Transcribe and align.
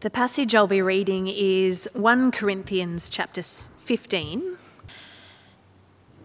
The 0.00 0.08
passage 0.08 0.54
I'll 0.54 0.66
be 0.66 0.80
reading 0.80 1.28
is 1.28 1.86
1 1.92 2.30
Corinthians 2.32 3.10
chapter 3.10 3.42
15. 3.42 4.56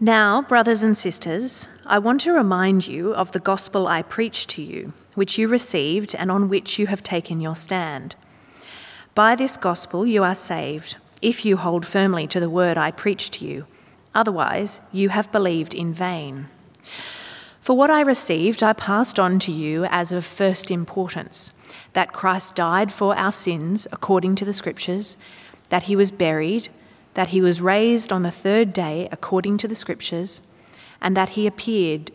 Now, 0.00 0.40
brothers 0.40 0.82
and 0.82 0.96
sisters, 0.96 1.68
I 1.84 1.98
want 1.98 2.22
to 2.22 2.32
remind 2.32 2.88
you 2.88 3.14
of 3.14 3.32
the 3.32 3.38
gospel 3.38 3.86
I 3.86 4.00
preached 4.00 4.48
to 4.50 4.62
you, 4.62 4.94
which 5.14 5.36
you 5.36 5.46
received 5.46 6.14
and 6.14 6.30
on 6.30 6.48
which 6.48 6.78
you 6.78 6.86
have 6.86 7.02
taken 7.02 7.38
your 7.38 7.54
stand. 7.54 8.16
By 9.14 9.36
this 9.36 9.58
gospel 9.58 10.06
you 10.06 10.24
are 10.24 10.34
saved, 10.34 10.96
if 11.20 11.44
you 11.44 11.58
hold 11.58 11.84
firmly 11.84 12.26
to 12.28 12.40
the 12.40 12.48
word 12.48 12.78
I 12.78 12.90
preached 12.90 13.34
to 13.34 13.44
you. 13.44 13.66
Otherwise, 14.14 14.80
you 14.90 15.10
have 15.10 15.30
believed 15.30 15.74
in 15.74 15.92
vain. 15.92 16.48
For 17.60 17.76
what 17.76 17.90
I 17.90 18.00
received, 18.00 18.62
I 18.62 18.72
passed 18.72 19.18
on 19.18 19.38
to 19.40 19.52
you 19.52 19.84
as 19.90 20.12
of 20.12 20.24
first 20.24 20.70
importance 20.70 21.52
that 21.92 22.12
Christ 22.12 22.54
died 22.54 22.92
for 22.92 23.16
our 23.16 23.32
sins 23.32 23.86
according 23.92 24.36
to 24.36 24.44
the 24.44 24.52
Scriptures, 24.52 25.16
that 25.68 25.84
he 25.84 25.96
was 25.96 26.10
buried, 26.10 26.68
that 27.14 27.28
he 27.28 27.40
was 27.40 27.60
raised 27.60 28.12
on 28.12 28.22
the 28.22 28.30
third 28.30 28.72
day 28.72 29.08
according 29.10 29.58
to 29.58 29.68
the 29.68 29.74
Scriptures, 29.74 30.40
and 31.00 31.16
that 31.16 31.30
he 31.30 31.46
appeared 31.46 32.10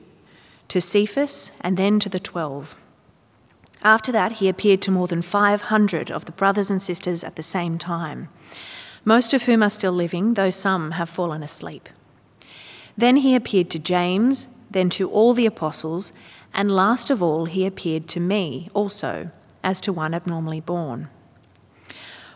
to 0.68 0.80
Cephas 0.80 1.52
and 1.62 1.76
then 1.76 2.00
to 2.00 2.10
the 2.10 2.20
twelve. 2.20 2.76
After 3.84 4.12
that, 4.12 4.34
he 4.34 4.48
appeared 4.48 4.82
to 4.84 4.92
more 4.92 5.08
than 5.08 5.22
500 5.22 6.12
of 6.12 6.26
the 6.26 6.32
brothers 6.32 6.70
and 6.70 6.82
sisters 6.82 7.24
at 7.24 7.36
the 7.36 7.44
same 7.44 7.78
time, 7.78 8.30
most 9.04 9.34
of 9.34 9.44
whom 9.44 9.64
are 9.64 9.70
still 9.70 9.92
living, 9.92 10.36
though 10.36 10.52
some 10.52 10.92
have 10.92 11.10
fallen 11.10 11.42
asleep. 11.42 11.90
Then 12.96 13.18
he 13.18 13.36
appeared 13.36 13.72
to 13.72 13.80
James, 13.80 14.48
then 14.70 14.90
to 14.92 15.10
all 15.10 15.34
the 15.34 15.48
apostles, 15.48 16.14
and 16.54 16.76
last 16.76 17.10
of 17.10 17.24
all, 17.24 17.46
he 17.46 17.66
appeared 17.66 18.08
to 18.10 18.20
me 18.20 18.70
also 18.74 19.32
as 19.64 19.82
to 19.82 19.94
one 19.94 20.14
abnormally 20.14 20.60
born. 20.60 21.10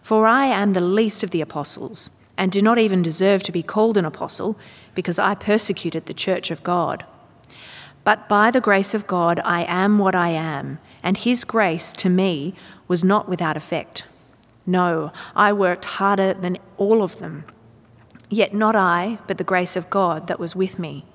For 0.02 0.28
I 0.28 0.46
am 0.46 0.74
the 0.74 0.82
least 0.82 1.24
of 1.24 1.32
the 1.32 1.42
apostles, 1.42 2.10
and 2.38 2.52
do 2.52 2.62
not 2.62 2.78
even 2.78 3.02
deserve 3.02 3.42
to 3.44 3.52
be 3.52 3.64
called 3.64 3.98
an 3.98 4.06
apostle, 4.06 4.58
because 4.94 5.17
I 5.17 5.36
persecuted 5.36 6.06
the 6.06 6.14
church 6.14 6.52
of 6.52 6.64
God. 6.64 7.06
But 8.04 8.30
by 8.30 8.52
the 8.52 8.62
grace 8.62 8.94
of 8.94 9.08
God 9.08 9.40
I 9.44 9.64
am 9.64 9.98
what 9.98 10.14
I 10.14 10.30
am, 10.30 10.78
and 11.02 11.17
his 11.17 11.44
grace 11.44 11.92
to 11.94 12.09
me 12.09 12.54
was 12.88 13.04
not 13.04 13.28
without 13.28 13.58
effect. 13.58 14.04
No, 14.67 15.12
I 15.36 15.54
worked 15.54 15.86
harder 15.86 16.34
than 16.34 16.58
all 16.78 17.02
of 17.02 17.17
them. 17.20 17.45
Yet 18.30 18.54
not 18.54 18.76
I, 18.76 19.20
but 19.28 19.38
the 19.38 19.44
grace 19.44 19.76
of 19.76 19.89
God 19.89 20.28
that 20.28 20.39
was 20.39 20.56
with 20.56 20.78
me. 20.78 21.06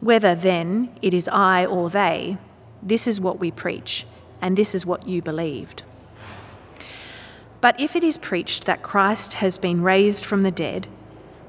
Whether 0.00 0.34
then 0.34 0.90
it 1.00 1.14
is 1.14 1.28
I 1.28 1.64
or 1.64 1.90
they, 1.90 2.38
this 2.82 3.06
is 3.06 3.20
what 3.20 3.38
we 3.38 3.50
preach 3.50 4.06
and 4.44 4.58
this 4.58 4.74
is 4.74 4.84
what 4.84 5.08
you 5.08 5.22
believed. 5.22 5.82
But 7.62 7.80
if 7.80 7.96
it 7.96 8.04
is 8.04 8.18
preached 8.18 8.66
that 8.66 8.82
Christ 8.82 9.34
has 9.34 9.56
been 9.56 9.82
raised 9.82 10.22
from 10.22 10.42
the 10.42 10.50
dead, 10.50 10.86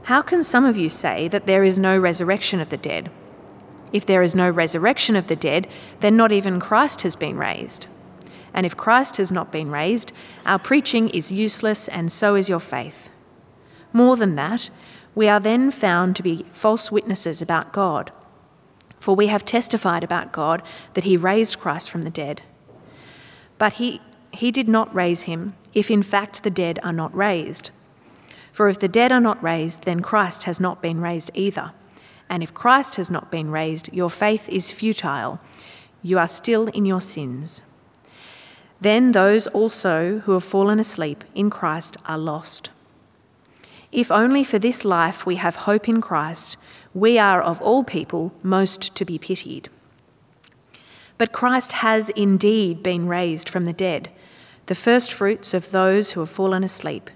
how 0.03 0.21
can 0.21 0.43
some 0.43 0.63
of 0.63 0.77
you 0.77 0.89
say 0.89 1.27
that 1.27 1.45
there 1.45 1.65
is 1.65 1.77
no 1.77 1.99
resurrection 1.99 2.61
of 2.61 2.69
the 2.69 2.77
dead? 2.77 3.11
If 3.91 4.05
there 4.05 4.21
is 4.21 4.33
no 4.33 4.49
resurrection 4.49 5.17
of 5.17 5.27
the 5.27 5.35
dead, 5.35 5.67
then 5.99 6.15
not 6.15 6.31
even 6.31 6.57
Christ 6.61 7.01
has 7.01 7.17
been 7.17 7.35
raised. 7.35 7.87
And 8.53 8.65
if 8.65 8.77
Christ 8.77 9.17
has 9.17 9.29
not 9.29 9.51
been 9.51 9.69
raised, 9.69 10.13
our 10.45 10.57
preaching 10.57 11.09
is 11.09 11.33
useless, 11.33 11.89
and 11.89 12.09
so 12.13 12.35
is 12.35 12.47
your 12.47 12.61
faith. 12.61 13.09
More 13.91 14.15
than 14.15 14.35
that, 14.35 14.69
we 15.15 15.27
are 15.27 15.41
then 15.41 15.69
found 15.69 16.15
to 16.15 16.23
be 16.23 16.45
false 16.53 16.93
witnesses 16.93 17.41
about 17.41 17.73
God. 17.73 18.13
For 19.01 19.17
we 19.17 19.27
have 19.27 19.43
testified 19.43 20.05
about 20.05 20.31
God 20.31 20.63
that 20.93 21.03
he 21.03 21.17
raised 21.17 21.59
Christ 21.59 21.89
from 21.89 22.03
the 22.03 22.09
dead. 22.09 22.41
But 23.57 23.73
he, 23.73 24.01
he 24.31 24.51
did 24.51 24.67
not 24.67 24.93
raise 24.93 25.21
him, 25.21 25.55
if 25.73 25.89
in 25.89 26.03
fact 26.03 26.43
the 26.43 26.49
dead 26.49 26.79
are 26.83 26.93
not 26.93 27.15
raised. 27.15 27.71
For 28.51 28.69
if 28.69 28.79
the 28.79 28.87
dead 28.87 29.11
are 29.11 29.21
not 29.21 29.41
raised, 29.43 29.83
then 29.83 29.99
Christ 29.99 30.45
has 30.45 30.59
not 30.59 30.81
been 30.81 31.01
raised 31.01 31.31
either. 31.33 31.71
And 32.29 32.41
if 32.41 32.53
Christ 32.53 32.95
has 32.95 33.11
not 33.11 33.29
been 33.29 33.51
raised, 33.51 33.93
your 33.93 34.09
faith 34.09 34.47
is 34.49 34.71
futile. 34.71 35.39
You 36.01 36.17
are 36.17 36.27
still 36.27 36.67
in 36.67 36.85
your 36.85 37.01
sins. 37.01 37.61
Then 38.81 39.11
those 39.11 39.47
also 39.47 40.19
who 40.19 40.33
have 40.33 40.43
fallen 40.43 40.79
asleep 40.79 41.23
in 41.33 41.49
Christ 41.49 41.97
are 42.05 42.17
lost. 42.17 42.69
If 43.91 44.11
only 44.11 44.43
for 44.43 44.59
this 44.59 44.83
life 44.83 45.25
we 45.25 45.35
have 45.35 45.55
hope 45.67 45.87
in 45.87 46.01
Christ, 46.01 46.57
we 46.93 47.17
are 47.17 47.41
of 47.41 47.61
all 47.61 47.83
people 47.83 48.33
most 48.43 48.93
to 48.95 49.05
be 49.05 49.17
pitied. 49.17 49.69
But 51.17 51.31
Christ 51.31 51.73
has 51.73 52.09
indeed 52.09 52.83
been 52.83 53.07
raised 53.07 53.47
from 53.47 53.65
the 53.65 53.73
dead, 53.73 54.09
the 54.65 54.75
firstfruits 54.75 55.53
of 55.53 55.71
those 55.71 56.11
who 56.11 56.19
have 56.19 56.29
fallen 56.29 56.63
asleep. 56.63 57.09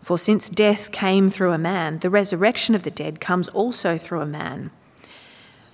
For 0.00 0.18
since 0.18 0.50
death 0.50 0.92
came 0.92 1.30
through 1.30 1.52
a 1.52 1.58
man, 1.58 1.98
the 2.00 2.10
resurrection 2.10 2.74
of 2.74 2.82
the 2.82 2.90
dead 2.90 3.20
comes 3.20 3.48
also 3.48 3.96
through 3.96 4.20
a 4.20 4.26
man. 4.26 4.70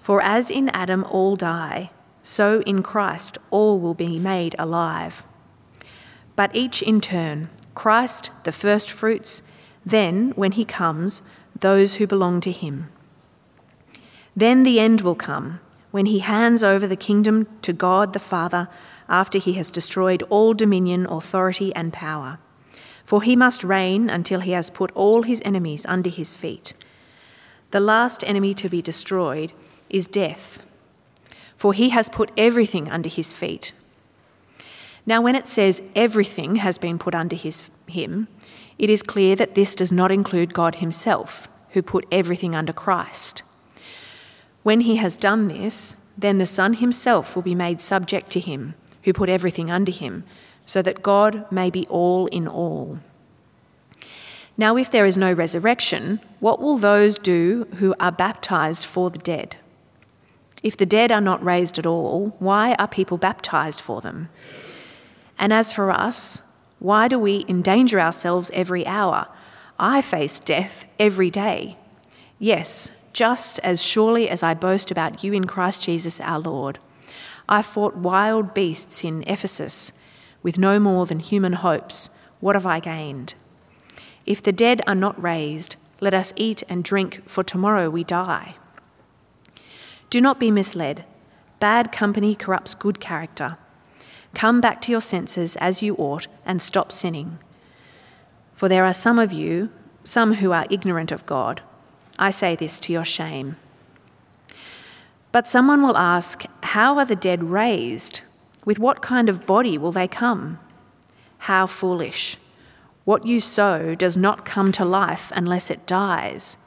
For 0.01 0.23
as 0.23 0.51
in 0.51 0.69
Adam 0.71 1.05
all 1.05 1.37
die, 1.37 1.91
so 2.23 2.61
in 2.63 2.83
Christ 2.83 3.39
all 3.51 3.79
will 3.79 3.95
be 3.95 4.19
made 4.19 4.55
alive. 4.59 5.25
But 6.37 6.55
each 6.55 6.81
in 6.81 7.01
turn 7.01 7.51
Christ 7.75 8.31
the 8.45 8.53
firstfruits, 8.53 9.43
then, 9.85 10.31
when 10.37 10.53
he 10.53 10.65
comes, 10.65 11.23
those 11.59 11.95
who 11.95 12.07
belong 12.07 12.41
to 12.43 12.53
him. 12.53 12.91
Then 14.37 14.63
the 14.63 14.79
end 14.79 15.01
will 15.01 15.15
come 15.15 15.61
when 15.91 16.07
he 16.07 16.21
hands 16.21 16.63
over 16.63 16.87
the 16.87 16.97
kingdom 16.97 17.47
to 17.63 17.73
God 17.73 18.13
the 18.13 18.19
Father 18.19 18.69
after 19.09 19.39
he 19.39 19.55
has 19.55 19.71
destroyed 19.71 20.23
all 20.31 20.55
dominion, 20.55 21.07
authority, 21.07 21.75
and 21.75 21.93
power. 21.93 22.39
For 23.05 23.23
he 23.23 23.35
must 23.35 23.65
reign 23.65 24.09
until 24.09 24.41
he 24.41 24.53
has 24.53 24.71
put 24.71 24.93
all 24.93 25.25
his 25.25 25.43
enemies 25.45 25.85
under 25.87 26.09
his 26.09 26.37
feet. 26.37 26.75
The 27.73 27.81
last 27.81 28.23
enemy 28.25 28.55
to 28.55 28.69
be 28.69 28.81
destroyed 28.81 29.53
is 29.89 30.07
death, 30.07 30.63
for 31.57 31.73
he 31.73 31.89
has 31.91 32.09
put 32.09 32.31
everything 32.37 32.89
under 32.89 33.09
his 33.09 33.33
feet. 33.33 33.73
Now, 35.07 35.21
when 35.21 35.35
it 35.35 35.49
says 35.49 35.83
everything 35.97 36.57
has 36.57 36.79
been 36.79 36.99
put 36.99 37.15
under 37.15 37.35
his, 37.35 37.69
him, 37.89 38.29
it 38.79 38.91
is 38.91 39.03
clear 39.03 39.35
that 39.37 39.55
this 39.55 39.75
does 39.75 39.91
not 39.91 40.13
include 40.13 40.55
God 40.55 40.77
himself, 40.77 41.49
who 41.71 41.83
put 41.83 42.07
everything 42.13 42.55
under 42.55 42.73
Christ. 42.73 43.43
When 44.63 44.81
he 44.83 44.97
has 44.97 45.17
done 45.17 45.49
this, 45.49 45.97
then 46.17 46.39
the 46.39 46.47
Son 46.47 46.75
himself 46.75 47.35
will 47.35 47.43
be 47.43 47.55
made 47.55 47.81
subject 47.81 48.31
to 48.33 48.41
him, 48.41 48.75
who 49.05 49.13
put 49.13 49.29
everything 49.29 49.71
under 49.71 49.93
him, 49.93 50.25
so 50.67 50.83
that 50.83 51.03
God 51.03 51.51
may 51.51 51.71
be 51.71 51.87
all 51.89 52.27
in 52.27 52.47
all. 52.47 53.01
Now, 54.57 54.77
if 54.77 54.91
there 54.91 55.07
is 55.07 55.17
no 55.17 55.33
resurrection, 55.33 56.21
what 56.39 56.61
will 56.61 56.77
those 56.77 57.19
do 57.19 57.67
who 57.77 57.95
are 57.99 58.13
baptized 58.13 58.85
for 58.85 59.09
the 59.09 59.19
dead? 59.19 59.57
If 60.63 60.77
the 60.77 60.85
dead 60.85 61.11
are 61.11 61.23
not 61.23 61.43
raised 61.43 61.79
at 61.79 61.87
all, 61.87 62.37
why 62.39 62.75
are 62.75 62.87
people 62.87 63.17
baptized 63.17 63.81
for 63.81 64.03
them? 64.03 64.29
And 65.39 65.55
as 65.55 65.73
for 65.73 65.91
us, 65.91 66.43
why 66.79 67.09
do 67.09 67.19
we 67.19 67.47
endanger 67.49 67.99
ourselves 67.99 68.51
every 68.53 68.87
hour? 68.87 69.29
I 69.79 70.03
face 70.03 70.39
death 70.39 70.85
every 70.99 71.31
day. 71.31 71.79
Yes, 72.39 72.91
just 73.13 73.59
as 73.61 73.83
surely 73.83 74.29
as 74.29 74.43
I 74.43 74.55
boast 74.55 74.91
about 74.91 75.25
you 75.25 75.33
in 75.33 75.47
Christ 75.47 75.83
Jesus 75.83 76.21
our 76.21 76.39
Lord. 76.39 76.79
I 77.49 77.63
fought 77.63 77.97
wild 77.97 78.55
beasts 78.55 79.03
in 79.05 79.25
Ephesus 79.27 79.93
with 80.43 80.59
no 80.59 80.79
more 80.79 81.07
than 81.07 81.21
human 81.21 81.55
hopes. 81.55 82.11
What 82.41 82.55
have 82.57 82.67
I 82.67 82.81
gained? 82.81 83.35
If 84.27 84.43
the 84.43 84.53
dead 84.53 84.81
are 84.87 84.95
not 84.95 85.21
raised, 85.21 85.77
let 86.01 86.15
us 86.15 86.33
eat 86.37 86.63
and 86.69 86.85
drink, 86.85 87.23
for 87.27 87.43
tomorrow 87.43 87.91
we 87.91 88.05
die. 88.05 88.55
Do 90.09 90.21
not 90.21 90.41
be 90.41 90.51
misled. 90.51 91.05
Bad 91.59 91.93
company 91.93 92.35
corrupts 92.35 92.75
good 92.75 93.01
character. 93.01 93.59
Come 94.35 94.61
back 94.61 94.81
to 94.83 94.93
your 94.93 95.01
senses 95.01 95.57
as 95.57 95.83
you 95.83 95.95
ought 95.97 96.27
and 96.47 96.63
stop 96.63 96.93
sinning. 96.93 97.39
For 98.55 98.69
there 98.69 98.85
are 98.85 98.95
some 98.95 99.19
of 99.19 99.33
you, 99.33 99.71
some 100.05 100.35
who 100.35 100.53
are 100.53 100.67
ignorant 100.71 101.13
of 101.13 101.27
God. 101.27 101.63
I 102.21 102.31
say 102.31 102.55
this 102.55 102.79
to 102.81 102.93
your 102.93 103.05
shame. 103.07 103.57
But 105.33 105.49
someone 105.49 105.83
will 105.83 105.97
ask, 105.97 106.45
How 106.63 106.99
are 106.99 107.07
the 107.07 107.17
dead 107.17 107.43
raised? 107.43 108.21
With 108.67 108.79
what 108.79 109.01
kind 109.01 109.31
of 109.31 109.47
body 109.47 109.79
will 109.79 109.91
they 109.91 110.07
come? 110.07 110.59
How 111.39 111.67
foolish! 111.67 112.37
What 113.07 113.25
you 113.25 113.41
sow 113.41 113.95
does 113.95 114.19
not 114.19 114.45
come 114.45 114.71
to 114.73 114.85
life 114.85 115.33
unless 115.35 115.71
it 115.71 115.87
dies. 115.87 116.59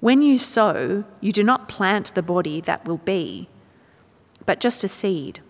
When 0.00 0.20
you 0.20 0.36
sow, 0.36 1.04
you 1.22 1.32
do 1.32 1.42
not 1.42 1.68
plant 1.68 2.14
the 2.14 2.22
body 2.22 2.60
that 2.60 2.84
will 2.84 2.98
be, 2.98 3.48
but 4.44 4.60
just 4.60 4.84
a 4.84 4.88
seed, 4.88 5.40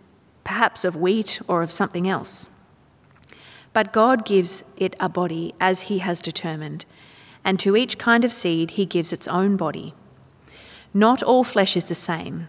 perhaps 0.44 0.84
of 0.84 0.94
wheat 0.94 1.40
or 1.49 1.64
of 1.64 1.72
something 1.72 2.08
else. 2.08 2.49
But 3.72 3.93
God 3.93 4.25
gives 4.25 4.62
it 4.76 4.94
a 5.00 5.08
body 5.08 5.52
as 5.61 5.82
He 5.82 5.99
has 5.99 6.20
determined 6.20 6.84
and 7.46 7.60
to 7.60 7.76
each 7.76 7.96
kind 7.96 8.25
of 8.25 8.32
seed 8.32 8.72
he 8.72 8.84
gives 8.84 9.12
its 9.12 9.28
own 9.28 9.56
body. 9.56 9.94
Not 10.93 11.22
all 11.22 11.44
flesh 11.44 11.76
is 11.76 11.84
the 11.84 11.94
same. 11.94 12.48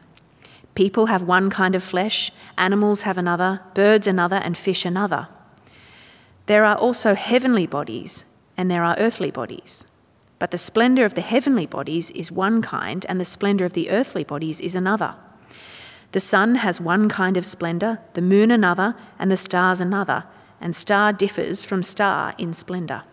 People 0.73 1.05
have 1.05 1.21
one 1.21 1.51
kind 1.51 1.75
of 1.75 1.83
flesh, 1.83 2.31
animals 2.57 3.03
have 3.03 3.17
another, 3.17 3.61
birds 3.75 4.07
another, 4.07 4.37
and 4.37 4.57
fish 4.57 4.85
another. 4.85 5.27
There 6.47 6.65
are 6.65 6.75
also 6.75 7.13
heavenly 7.13 7.67
bodies, 7.67 8.25
and 8.57 8.71
there 8.71 8.83
are 8.83 8.95
earthly 8.97 9.29
bodies. 9.29 9.85
But 10.39 10.49
the 10.49 10.57
splendour 10.57 11.05
of 11.05 11.13
the 11.13 11.21
heavenly 11.21 11.67
bodies 11.67 12.09
is 12.11 12.31
one 12.31 12.63
kind, 12.63 13.05
and 13.07 13.19
the 13.19 13.25
splendour 13.25 13.65
of 13.65 13.73
the 13.73 13.91
earthly 13.91 14.23
bodies 14.23 14.59
is 14.59 14.75
another. 14.75 15.15
The 16.11 16.19
sun 16.19 16.55
has 16.55 16.81
one 16.81 17.07
kind 17.07 17.37
of 17.37 17.45
splendour, 17.45 17.99
the 18.13 18.21
moon 18.21 18.49
another, 18.49 18.95
and 19.19 19.29
the 19.29 19.37
stars 19.37 19.79
another, 19.79 20.23
and 20.59 20.75
star 20.75 21.13
differs 21.13 21.63
from 21.63 21.83
star 21.83 22.33
in 22.39 22.53
splendour. 22.53 23.03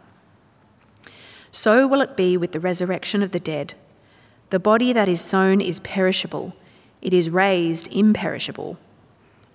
So 1.55 1.87
will 1.87 2.01
it 2.01 2.17
be 2.17 2.37
with 2.37 2.51
the 2.51 2.59
resurrection 2.59 3.23
of 3.23 3.31
the 3.31 3.39
dead. 3.39 3.75
The 4.51 4.59
body 4.59 4.93
that 4.93 5.09
is 5.09 5.21
sown 5.21 5.61
is 5.61 5.79
perishable, 5.79 6.53
it 7.01 7.15
is 7.15 7.31
raised 7.31 7.87
imperishable. 7.93 8.77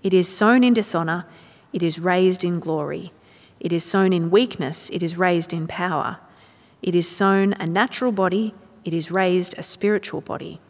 It 0.02 0.14
is 0.14 0.30
sown 0.30 0.64
in 0.64 0.74
dishonour, 0.74 1.26
it 1.74 1.84
is 1.84 2.00
raised 2.00 2.46
in 2.46 2.62
glory. 2.62 3.12
It 3.60 3.74
is 3.74 3.84
sown 3.84 4.14
in 4.14 4.32
weakness, 4.32 4.90
it 4.92 5.04
is 5.04 5.18
raised 5.18 5.52
in 5.52 5.68
power. 5.68 6.20
It 6.82 6.96
is 6.96 7.06
sown 7.06 7.52
a 7.60 7.68
natural 7.68 8.14
body, 8.14 8.54
it 8.86 8.94
is 8.94 9.12
raised 9.12 9.60
a 9.60 9.64
spiritual 9.64 10.22
body. 10.22 10.62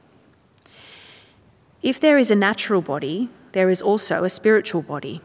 If 1.84 2.00
there 2.00 2.18
is 2.18 2.32
a 2.32 2.36
natural 2.36 2.82
body, 2.82 3.30
there 3.52 3.70
is 3.70 3.84
also 3.84 4.24
a 4.24 4.32
spiritual 4.32 4.82
body. 4.82 5.22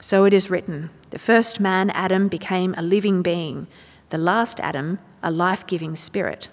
So 0.00 0.24
it 0.24 0.32
is 0.32 0.48
written 0.48 0.88
the 1.10 1.18
first 1.18 1.60
man, 1.60 1.90
Adam, 1.90 2.28
became 2.28 2.74
a 2.78 2.82
living 2.82 3.20
being, 3.20 3.66
the 4.08 4.16
last 4.18 4.58
Adam, 4.60 5.00
a 5.24 5.30
life 5.30 5.66
giving 5.66 5.96
spirit. 5.96 6.48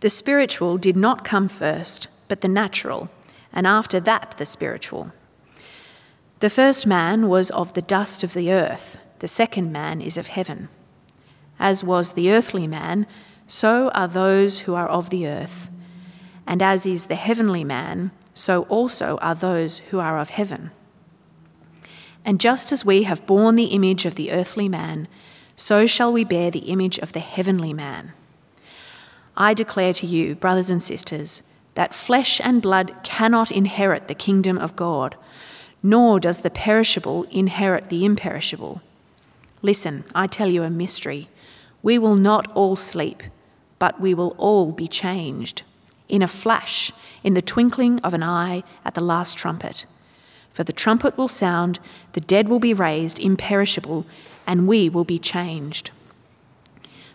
The 0.00 0.08
spiritual 0.08 0.78
did 0.78 0.96
not 0.96 1.24
come 1.24 1.48
first, 1.48 2.08
but 2.28 2.40
the 2.40 2.48
natural, 2.48 3.10
and 3.52 3.66
after 3.66 4.00
that 4.00 4.36
the 4.38 4.46
spiritual. 4.46 5.12
The 6.38 6.50
first 6.50 6.86
man 6.86 7.28
was 7.28 7.50
of 7.50 7.72
the 7.72 7.82
dust 7.82 8.22
of 8.22 8.32
the 8.32 8.52
earth, 8.52 8.98
the 9.18 9.28
second 9.28 9.72
man 9.72 10.00
is 10.00 10.16
of 10.16 10.28
heaven. 10.28 10.68
As 11.58 11.82
was 11.82 12.12
the 12.12 12.30
earthly 12.30 12.66
man, 12.66 13.06
so 13.46 13.90
are 13.90 14.08
those 14.08 14.60
who 14.60 14.74
are 14.74 14.88
of 14.88 15.10
the 15.10 15.26
earth. 15.26 15.70
And 16.46 16.62
as 16.62 16.84
is 16.84 17.06
the 17.06 17.14
heavenly 17.14 17.64
man, 17.64 18.10
so 18.34 18.64
also 18.64 19.18
are 19.22 19.34
those 19.34 19.78
who 19.90 19.98
are 19.98 20.18
of 20.18 20.30
heaven. 20.30 20.70
And 22.24 22.40
just 22.40 22.72
as 22.72 22.84
we 22.84 23.04
have 23.04 23.26
borne 23.26 23.56
the 23.56 23.66
image 23.66 24.04
of 24.04 24.16
the 24.16 24.30
earthly 24.30 24.68
man, 24.68 25.08
so 25.56 25.86
shall 25.86 26.12
we 26.12 26.24
bear 26.24 26.50
the 26.50 26.70
image 26.70 26.98
of 26.98 27.12
the 27.12 27.20
heavenly 27.20 27.72
man. 27.72 28.12
I 29.36 29.54
declare 29.54 29.92
to 29.94 30.06
you, 30.06 30.34
brothers 30.34 30.70
and 30.70 30.82
sisters, 30.82 31.42
that 31.74 31.94
flesh 31.94 32.40
and 32.42 32.62
blood 32.62 32.94
cannot 33.02 33.50
inherit 33.50 34.08
the 34.08 34.14
kingdom 34.14 34.56
of 34.56 34.76
God 34.76 35.16
nor 35.86 36.18
does 36.18 36.40
the 36.40 36.50
perishable 36.50 37.24
inherit 37.30 37.90
the 37.90 38.04
imperishable. 38.04 38.82
Listen, 39.62 40.04
I 40.16 40.26
tell 40.26 40.48
you 40.48 40.64
a 40.64 40.70
mystery. 40.70 41.28
We 41.80 41.96
will 41.96 42.16
not 42.16 42.50
all 42.56 42.74
sleep, 42.74 43.22
but 43.78 44.00
we 44.00 44.12
will 44.12 44.34
all 44.36 44.72
be 44.72 44.88
changed. 44.88 45.62
In 46.08 46.22
a 46.22 46.28
flash, 46.28 46.90
in 47.22 47.34
the 47.34 47.42
twinkling 47.42 48.00
of 48.00 48.14
an 48.14 48.24
eye, 48.24 48.64
at 48.84 48.94
the 48.94 49.00
last 49.00 49.38
trumpet. 49.38 49.86
For 50.52 50.64
the 50.64 50.72
trumpet 50.72 51.16
will 51.16 51.28
sound, 51.28 51.78
the 52.14 52.20
dead 52.20 52.48
will 52.48 52.58
be 52.58 52.74
raised 52.74 53.20
imperishable, 53.20 54.06
and 54.46 54.68
we 54.68 54.88
will 54.88 55.04
be 55.04 55.18
changed. 55.18 55.90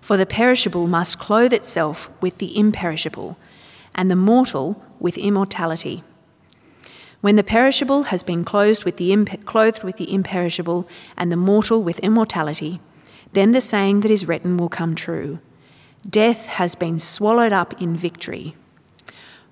For 0.02 0.18
the 0.18 0.26
perishable 0.26 0.88
must 0.88 1.20
clothe 1.20 1.54
itself 1.54 2.10
with 2.22 2.40
the 2.40 2.58
imperishable, 2.58 3.38
and 3.94 4.10
the 4.10 4.16
mortal 4.16 4.84
with 5.00 5.18
immortality. 5.18 6.04
When 7.22 7.36
the 7.36 7.44
perishable 7.44 8.04
has 8.04 8.24
been 8.24 8.44
clothed 8.44 8.84
with, 8.84 8.98
the 8.98 9.14
imp- 9.14 9.46
clothed 9.46 9.84
with 9.84 9.98
the 9.98 10.12
imperishable, 10.12 10.88
and 11.16 11.32
the 11.32 11.38
mortal 11.38 11.84
with 11.84 12.00
immortality, 12.00 12.82
then 13.34 13.52
the 13.52 13.62
saying 13.62 14.02
that 14.02 14.12
is 14.12 14.28
written 14.28 14.58
will 14.58 14.70
come 14.70 14.96
true 14.96 15.40
Death 16.10 16.48
has 16.48 16.74
been 16.74 16.98
swallowed 16.98 17.54
up 17.54 17.80
in 17.80 17.96
victory. 17.96 18.56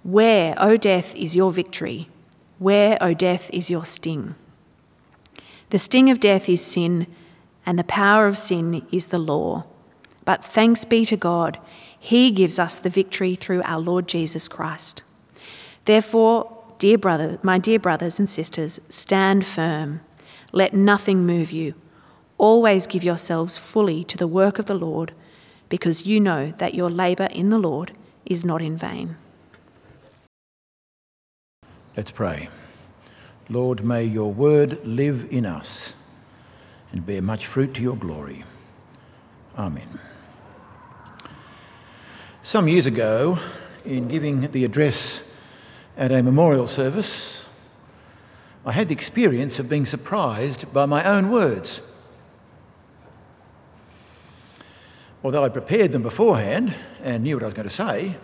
Where, 0.01 0.55
O 0.57 0.77
death, 0.77 1.15
is 1.15 1.35
your 1.35 1.51
victory? 1.51 2.09
Where, 2.57 2.97
O 3.01 3.13
death, 3.13 3.51
is 3.53 3.69
your 3.69 3.85
sting? 3.85 4.33
The 5.69 5.77
sting 5.77 6.09
of 6.09 6.19
death 6.19 6.49
is 6.49 6.65
sin, 6.65 7.05
and 7.69 7.77
the 7.77 7.83
power 7.83 8.25
of 8.25 8.35
sin 8.35 8.83
is 8.91 9.07
the 9.07 9.19
law. 9.19 9.63
But 10.25 10.43
thanks 10.43 10.85
be 10.85 11.05
to 11.05 11.15
God, 11.15 11.59
He 11.99 12.31
gives 12.31 12.57
us 12.57 12.79
the 12.79 12.89
victory 12.89 13.35
through 13.35 13.61
our 13.61 13.79
Lord 13.79 14.07
Jesus 14.07 14.47
Christ. 14.47 15.03
Therefore, 15.85 16.55
Dear 16.79 16.97
brother, 16.97 17.39
my 17.43 17.59
dear 17.59 17.77
brothers 17.77 18.19
and 18.19 18.29
sisters, 18.29 18.79
stand 18.87 19.45
firm. 19.45 19.99
Let 20.53 20.73
nothing 20.73 21.25
move 21.25 21.51
you. 21.51 21.73
Always 22.37 22.87
give 22.87 23.03
yourselves 23.03 23.57
fully 23.57 24.05
to 24.05 24.17
the 24.17 24.27
work 24.27 24.59
of 24.59 24.65
the 24.65 24.73
Lord, 24.73 25.11
because 25.67 26.05
you 26.05 26.21
know 26.21 26.53
that 26.57 26.73
your 26.73 26.89
labour 26.89 27.27
in 27.31 27.49
the 27.49 27.59
Lord 27.59 27.91
is 28.25 28.45
not 28.45 28.61
in 28.61 28.77
vain. 28.77 29.17
Let's 31.97 32.11
pray. 32.11 32.47
Lord, 33.49 33.83
may 33.83 34.05
your 34.05 34.31
word 34.31 34.79
live 34.85 35.27
in 35.29 35.45
us 35.45 35.93
and 36.91 37.05
bear 37.05 37.21
much 37.21 37.45
fruit 37.45 37.73
to 37.75 37.81
your 37.81 37.95
glory. 37.95 38.43
Amen. 39.57 39.99
Some 42.41 42.67
years 42.67 42.85
ago, 42.85 43.39
in 43.85 44.07
giving 44.07 44.51
the 44.51 44.65
address 44.65 45.29
at 45.97 46.11
a 46.11 46.23
memorial 46.23 46.67
service, 46.67 47.45
I 48.65 48.71
had 48.71 48.87
the 48.87 48.93
experience 48.93 49.59
of 49.59 49.69
being 49.69 49.85
surprised 49.85 50.73
by 50.73 50.85
my 50.85 51.03
own 51.03 51.29
words. 51.29 51.81
Although 55.23 55.43
I 55.43 55.49
prepared 55.49 55.91
them 55.91 56.01
beforehand 56.01 56.73
and 57.03 57.23
knew 57.23 57.35
what 57.35 57.43
I 57.43 57.47
was 57.47 57.53
going 57.55 57.67
to 57.67 57.73
say, 57.73 58.15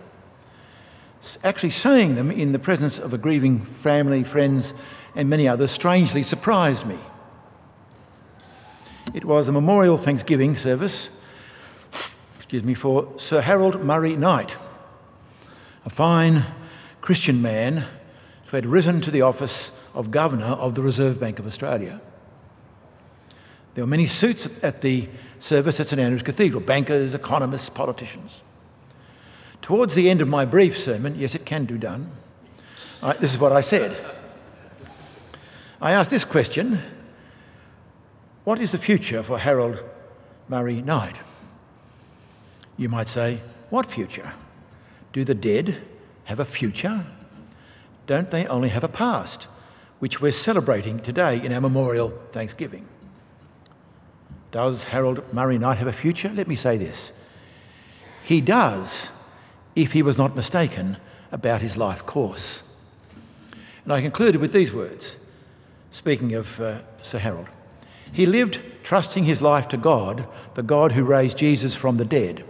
actually 1.44 1.70
saying 1.70 2.14
them 2.14 2.30
in 2.30 2.52
the 2.52 2.58
presence 2.58 2.98
of 2.98 3.12
a 3.12 3.18
grieving 3.18 3.60
family, 3.64 4.24
friends, 4.24 4.72
and 5.14 5.28
many 5.28 5.46
others 5.46 5.70
strangely 5.70 6.22
surprised 6.22 6.86
me. 6.86 6.98
It 9.14 9.24
was 9.24 9.46
a 9.46 9.52
memorial 9.52 9.96
Thanksgiving 9.96 10.56
service, 10.56 11.10
excuse 12.36 12.64
me, 12.64 12.74
for 12.74 13.12
Sir 13.16 13.40
Harold 13.40 13.82
Murray 13.82 14.16
Knight, 14.16 14.56
a 15.84 15.90
fine 15.90 16.44
Christian 17.00 17.40
man 17.40 17.84
who 18.46 18.56
had 18.56 18.66
risen 18.66 19.00
to 19.02 19.10
the 19.12 19.22
office 19.22 19.70
of 19.94 20.10
Governor 20.10 20.46
of 20.46 20.74
the 20.74 20.82
Reserve 20.82 21.20
Bank 21.20 21.38
of 21.38 21.46
Australia. 21.46 22.00
There 23.74 23.84
were 23.84 23.88
many 23.88 24.06
suits 24.06 24.48
at 24.62 24.80
the 24.80 25.08
service 25.38 25.78
at 25.78 25.86
St 25.86 26.00
Andrew's 26.00 26.22
Cathedral 26.22 26.60
bankers, 26.60 27.14
economists, 27.14 27.68
politicians. 27.68 28.42
Towards 29.62 29.94
the 29.94 30.10
end 30.10 30.20
of 30.20 30.28
my 30.28 30.44
brief 30.44 30.76
sermon, 30.76 31.14
yes, 31.16 31.34
it 31.34 31.46
can 31.46 31.64
do 31.64 31.78
done, 31.78 32.10
this 33.20 33.32
is 33.32 33.38
what 33.38 33.52
I 33.52 33.60
said. 33.60 33.96
I 35.80 35.92
asked 35.92 36.10
this 36.10 36.24
question 36.24 36.80
What 38.46 38.60
is 38.60 38.70
the 38.70 38.78
future 38.78 39.24
for 39.24 39.40
Harold 39.40 39.82
Murray 40.48 40.80
Knight? 40.80 41.18
You 42.76 42.88
might 42.88 43.08
say, 43.08 43.40
What 43.70 43.90
future? 43.90 44.34
Do 45.12 45.24
the 45.24 45.34
dead 45.34 45.82
have 46.26 46.38
a 46.38 46.44
future? 46.44 47.06
Don't 48.06 48.30
they 48.30 48.46
only 48.46 48.68
have 48.68 48.84
a 48.84 48.88
past, 48.88 49.48
which 49.98 50.20
we're 50.20 50.30
celebrating 50.30 51.00
today 51.00 51.44
in 51.44 51.52
our 51.52 51.60
memorial 51.60 52.10
Thanksgiving? 52.30 52.86
Does 54.52 54.84
Harold 54.84 55.24
Murray 55.34 55.58
Knight 55.58 55.78
have 55.78 55.88
a 55.88 55.92
future? 55.92 56.30
Let 56.32 56.46
me 56.46 56.54
say 56.54 56.76
this. 56.76 57.10
He 58.22 58.40
does, 58.40 59.08
if 59.74 59.90
he 59.90 60.04
was 60.04 60.18
not 60.18 60.36
mistaken 60.36 60.98
about 61.32 61.62
his 61.62 61.76
life 61.76 62.06
course. 62.06 62.62
And 63.82 63.92
I 63.92 64.00
concluded 64.00 64.40
with 64.40 64.52
these 64.52 64.72
words, 64.72 65.16
speaking 65.90 66.34
of 66.34 66.60
uh, 66.60 66.78
Sir 67.02 67.18
Harold. 67.18 67.48
He 68.12 68.26
lived 68.26 68.60
trusting 68.82 69.24
his 69.24 69.42
life 69.42 69.68
to 69.68 69.76
God, 69.76 70.28
the 70.54 70.62
God 70.62 70.92
who 70.92 71.04
raised 71.04 71.38
Jesus 71.38 71.74
from 71.74 71.96
the 71.96 72.04
dead. 72.04 72.44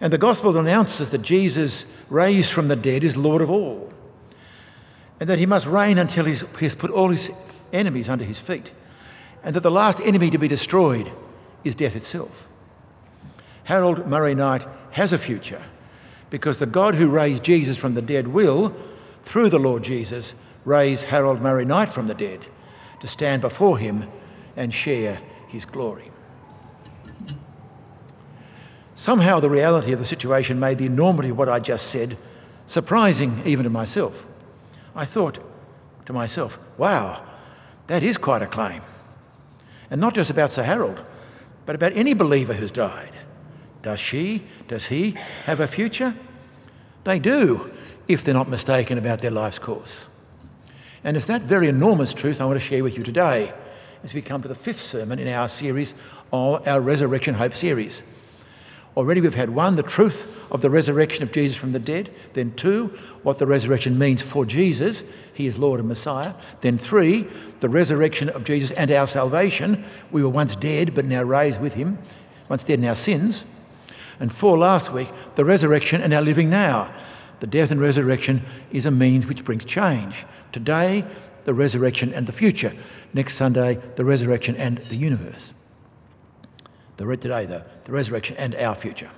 And 0.00 0.12
the 0.12 0.18
gospel 0.18 0.58
announces 0.58 1.10
that 1.10 1.22
Jesus, 1.22 1.86
raised 2.10 2.50
from 2.50 2.68
the 2.68 2.76
dead, 2.76 3.04
is 3.04 3.16
Lord 3.16 3.40
of 3.40 3.50
all, 3.50 3.92
and 5.20 5.30
that 5.30 5.38
he 5.38 5.46
must 5.46 5.66
reign 5.66 5.96
until 5.96 6.24
he 6.24 6.32
has 6.32 6.74
put 6.74 6.90
all 6.90 7.10
his 7.10 7.30
enemies 7.72 8.08
under 8.08 8.24
his 8.24 8.38
feet, 8.38 8.72
and 9.44 9.54
that 9.54 9.62
the 9.62 9.70
last 9.70 10.00
enemy 10.00 10.28
to 10.30 10.38
be 10.38 10.48
destroyed 10.48 11.12
is 11.62 11.74
death 11.74 11.94
itself. 11.94 12.48
Harold 13.62 14.06
Murray 14.08 14.34
Knight 14.34 14.66
has 14.90 15.12
a 15.12 15.18
future 15.18 15.62
because 16.30 16.58
the 16.58 16.66
God 16.66 16.96
who 16.96 17.08
raised 17.08 17.44
Jesus 17.44 17.76
from 17.76 17.94
the 17.94 18.02
dead 18.02 18.28
will, 18.28 18.74
through 19.22 19.50
the 19.50 19.58
Lord 19.58 19.84
Jesus, 19.84 20.34
raise 20.64 21.04
Harold 21.04 21.40
Murray 21.40 21.64
Knight 21.64 21.92
from 21.92 22.08
the 22.08 22.14
dead 22.14 22.44
to 23.04 23.08
stand 23.08 23.42
before 23.42 23.76
him 23.76 24.08
and 24.56 24.72
share 24.72 25.20
his 25.48 25.66
glory. 25.66 26.10
Somehow, 28.94 29.40
the 29.40 29.50
reality 29.50 29.92
of 29.92 29.98
the 29.98 30.06
situation 30.06 30.58
made 30.58 30.78
the 30.78 30.86
enormity 30.86 31.28
of 31.28 31.36
what 31.36 31.50
I 31.50 31.60
just 31.60 31.88
said 31.88 32.16
surprising 32.66 33.42
even 33.44 33.64
to 33.64 33.68
myself. 33.68 34.26
I 34.96 35.04
thought 35.04 35.38
to 36.06 36.14
myself, 36.14 36.58
wow, 36.78 37.22
that 37.88 38.02
is 38.02 38.16
quite 38.16 38.40
a 38.40 38.46
claim. 38.46 38.80
And 39.90 40.00
not 40.00 40.14
just 40.14 40.30
about 40.30 40.50
Sir 40.50 40.62
Harold, 40.62 40.98
but 41.66 41.76
about 41.76 41.92
any 41.94 42.14
believer 42.14 42.54
who's 42.54 42.72
died. 42.72 43.12
Does 43.82 44.00
she, 44.00 44.44
does 44.66 44.86
he 44.86 45.10
have 45.44 45.60
a 45.60 45.68
future? 45.68 46.14
They 47.04 47.18
do, 47.18 47.70
if 48.08 48.24
they're 48.24 48.32
not 48.32 48.48
mistaken 48.48 48.96
about 48.96 49.18
their 49.18 49.30
life's 49.30 49.58
course. 49.58 50.08
And 51.04 51.18
it's 51.18 51.26
that 51.26 51.42
very 51.42 51.68
enormous 51.68 52.14
truth 52.14 52.40
I 52.40 52.46
want 52.46 52.58
to 52.58 52.66
share 52.66 52.82
with 52.82 52.96
you 52.96 53.04
today 53.04 53.52
as 54.02 54.14
we 54.14 54.22
come 54.22 54.40
to 54.40 54.48
the 54.48 54.54
fifth 54.54 54.82
sermon 54.82 55.18
in 55.18 55.28
our 55.28 55.50
series, 55.50 55.94
our 56.32 56.80
Resurrection 56.80 57.34
Hope 57.34 57.54
series. 57.54 58.02
Already 58.96 59.20
we've 59.20 59.34
had 59.34 59.50
one, 59.50 59.74
the 59.74 59.82
truth 59.82 60.26
of 60.50 60.62
the 60.62 60.70
resurrection 60.70 61.22
of 61.22 61.30
Jesus 61.30 61.58
from 61.58 61.72
the 61.72 61.78
dead. 61.78 62.10
Then 62.32 62.54
two, 62.54 62.86
what 63.22 63.36
the 63.36 63.46
resurrection 63.46 63.98
means 63.98 64.22
for 64.22 64.46
Jesus. 64.46 65.02
He 65.34 65.46
is 65.46 65.58
Lord 65.58 65.78
and 65.80 65.88
Messiah. 65.88 66.32
Then 66.62 66.78
three, 66.78 67.26
the 67.60 67.68
resurrection 67.68 68.30
of 68.30 68.44
Jesus 68.44 68.70
and 68.70 68.90
our 68.90 69.06
salvation. 69.06 69.84
We 70.10 70.22
were 70.22 70.30
once 70.30 70.56
dead, 70.56 70.94
but 70.94 71.04
now 71.04 71.22
raised 71.22 71.60
with 71.60 71.74
him, 71.74 71.98
once 72.48 72.64
dead 72.64 72.78
in 72.78 72.84
our 72.86 72.94
sins. 72.94 73.44
And 74.20 74.32
four 74.32 74.56
last 74.56 74.92
week, 74.92 75.10
the 75.34 75.44
resurrection 75.44 76.00
and 76.00 76.14
our 76.14 76.22
living 76.22 76.48
now. 76.48 76.94
The 77.44 77.50
death 77.50 77.70
and 77.70 77.78
resurrection 77.78 78.42
is 78.72 78.86
a 78.86 78.90
means 78.90 79.26
which 79.26 79.44
brings 79.44 79.66
change. 79.66 80.24
Today, 80.50 81.04
the 81.44 81.52
resurrection 81.52 82.14
and 82.14 82.26
the 82.26 82.32
future. 82.32 82.72
Next 83.12 83.36
Sunday, 83.36 83.78
the 83.96 84.04
resurrection 84.06 84.56
and 84.56 84.78
the 84.88 84.96
universe. 84.96 85.52
The 86.96 87.04
read 87.04 87.20
today, 87.20 87.44
the, 87.44 87.66
the 87.84 87.92
resurrection 87.92 88.34
and 88.38 88.54
our 88.54 88.74
future. 88.74 89.10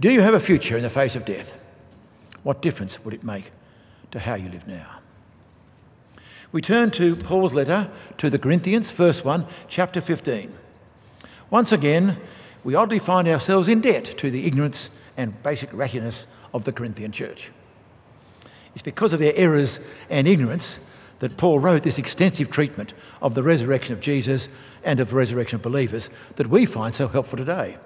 Do 0.00 0.10
you 0.10 0.22
have 0.22 0.32
a 0.32 0.40
future 0.40 0.78
in 0.78 0.82
the 0.82 0.88
face 0.88 1.16
of 1.16 1.26
death? 1.26 1.54
What 2.44 2.62
difference 2.62 3.04
would 3.04 3.12
it 3.12 3.22
make 3.22 3.52
to 4.10 4.20
how 4.20 4.36
you 4.36 4.48
live 4.48 4.66
now? 4.66 5.00
We 6.50 6.62
turn 6.62 6.90
to 6.92 7.14
Paul's 7.14 7.52
letter 7.52 7.90
to 8.16 8.30
the 8.30 8.38
Corinthians, 8.38 8.90
first 8.90 9.22
one, 9.26 9.44
chapter 9.68 10.00
15. 10.00 10.50
Once 11.50 11.72
again, 11.72 12.16
we 12.64 12.74
oddly 12.74 12.98
find 12.98 13.28
ourselves 13.28 13.68
in 13.68 13.82
debt 13.82 14.16
to 14.16 14.30
the 14.30 14.46
ignorance 14.46 14.88
and 15.14 15.42
basic 15.42 15.70
rattiness 15.72 16.24
of 16.52 16.64
the 16.64 16.72
Corinthian 16.72 17.12
church. 17.12 17.50
It's 18.74 18.82
because 18.82 19.12
of 19.12 19.20
their 19.20 19.34
errors 19.36 19.80
and 20.08 20.28
ignorance 20.28 20.78
that 21.18 21.36
Paul 21.36 21.58
wrote 21.58 21.82
this 21.82 21.98
extensive 21.98 22.50
treatment 22.50 22.92
of 23.20 23.34
the 23.34 23.42
resurrection 23.42 23.92
of 23.92 24.00
Jesus 24.00 24.48
and 24.84 25.00
of 25.00 25.10
the 25.10 25.16
resurrection 25.16 25.56
of 25.56 25.62
believers 25.62 26.10
that 26.36 26.48
we 26.48 26.64
find 26.64 26.94
so 26.94 27.08
helpful 27.08 27.36
today. 27.36 27.76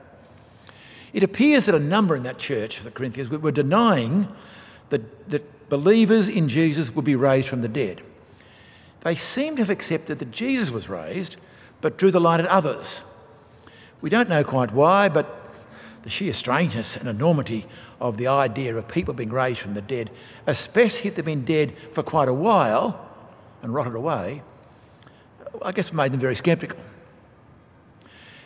It 1.13 1.23
appears 1.23 1.67
that 1.67 1.75
a 1.75 1.81
number 1.81 2.17
in 2.17 2.23
that 2.25 2.39
church, 2.39 2.81
the 2.81 2.91
Corinthians, 2.91 3.31
were 3.31 3.53
denying 3.53 4.29
that, 4.91 5.31
that 5.31 5.69
believers 5.69 6.29
in 6.29 6.49
Jesus 6.49 6.95
would 6.95 7.05
be 7.05 7.17
raised 7.17 7.49
from 7.49 7.63
the 7.63 7.69
dead. 7.69 8.03
They 9.01 9.15
seem 9.15 9.57
to 9.57 9.63
have 9.63 9.71
accepted 9.71 10.19
that 10.19 10.31
Jesus 10.31 10.71
was 10.71 10.89
raised, 10.89 11.37
but 11.81 11.97
drew 11.97 12.11
the 12.11 12.21
line 12.21 12.41
at 12.41 12.47
others. 12.47 13.03
We 14.01 14.11
don't 14.11 14.29
know 14.29 14.45
quite 14.45 14.73
why, 14.73 15.09
but 15.09 15.42
the 16.03 16.11
sheer 16.11 16.33
strangeness 16.33 16.97
and 16.97 17.09
enormity 17.09 17.67
of 18.01 18.17
the 18.17 18.27
idea 18.27 18.77
of 18.77 18.89
people 18.89 19.15
being 19.15 19.31
raised 19.31 19.61
from 19.61 19.75
the 19.75 19.83
dead, 19.83 20.11
especially 20.47 21.09
if 21.09 21.17
they've 21.17 21.25
been 21.25 21.45
dead 21.45 21.75
for 21.93 22.03
quite 22.03 22.29
a 22.29 22.35
while 22.35 23.09
and 23.63 23.73
rotted 23.73 23.95
away, 23.95 24.43
I 25.61 25.73
guess 25.73 25.93
made 25.93 26.13
them 26.13 26.21
very 26.21 26.35
sceptical. 26.35 26.79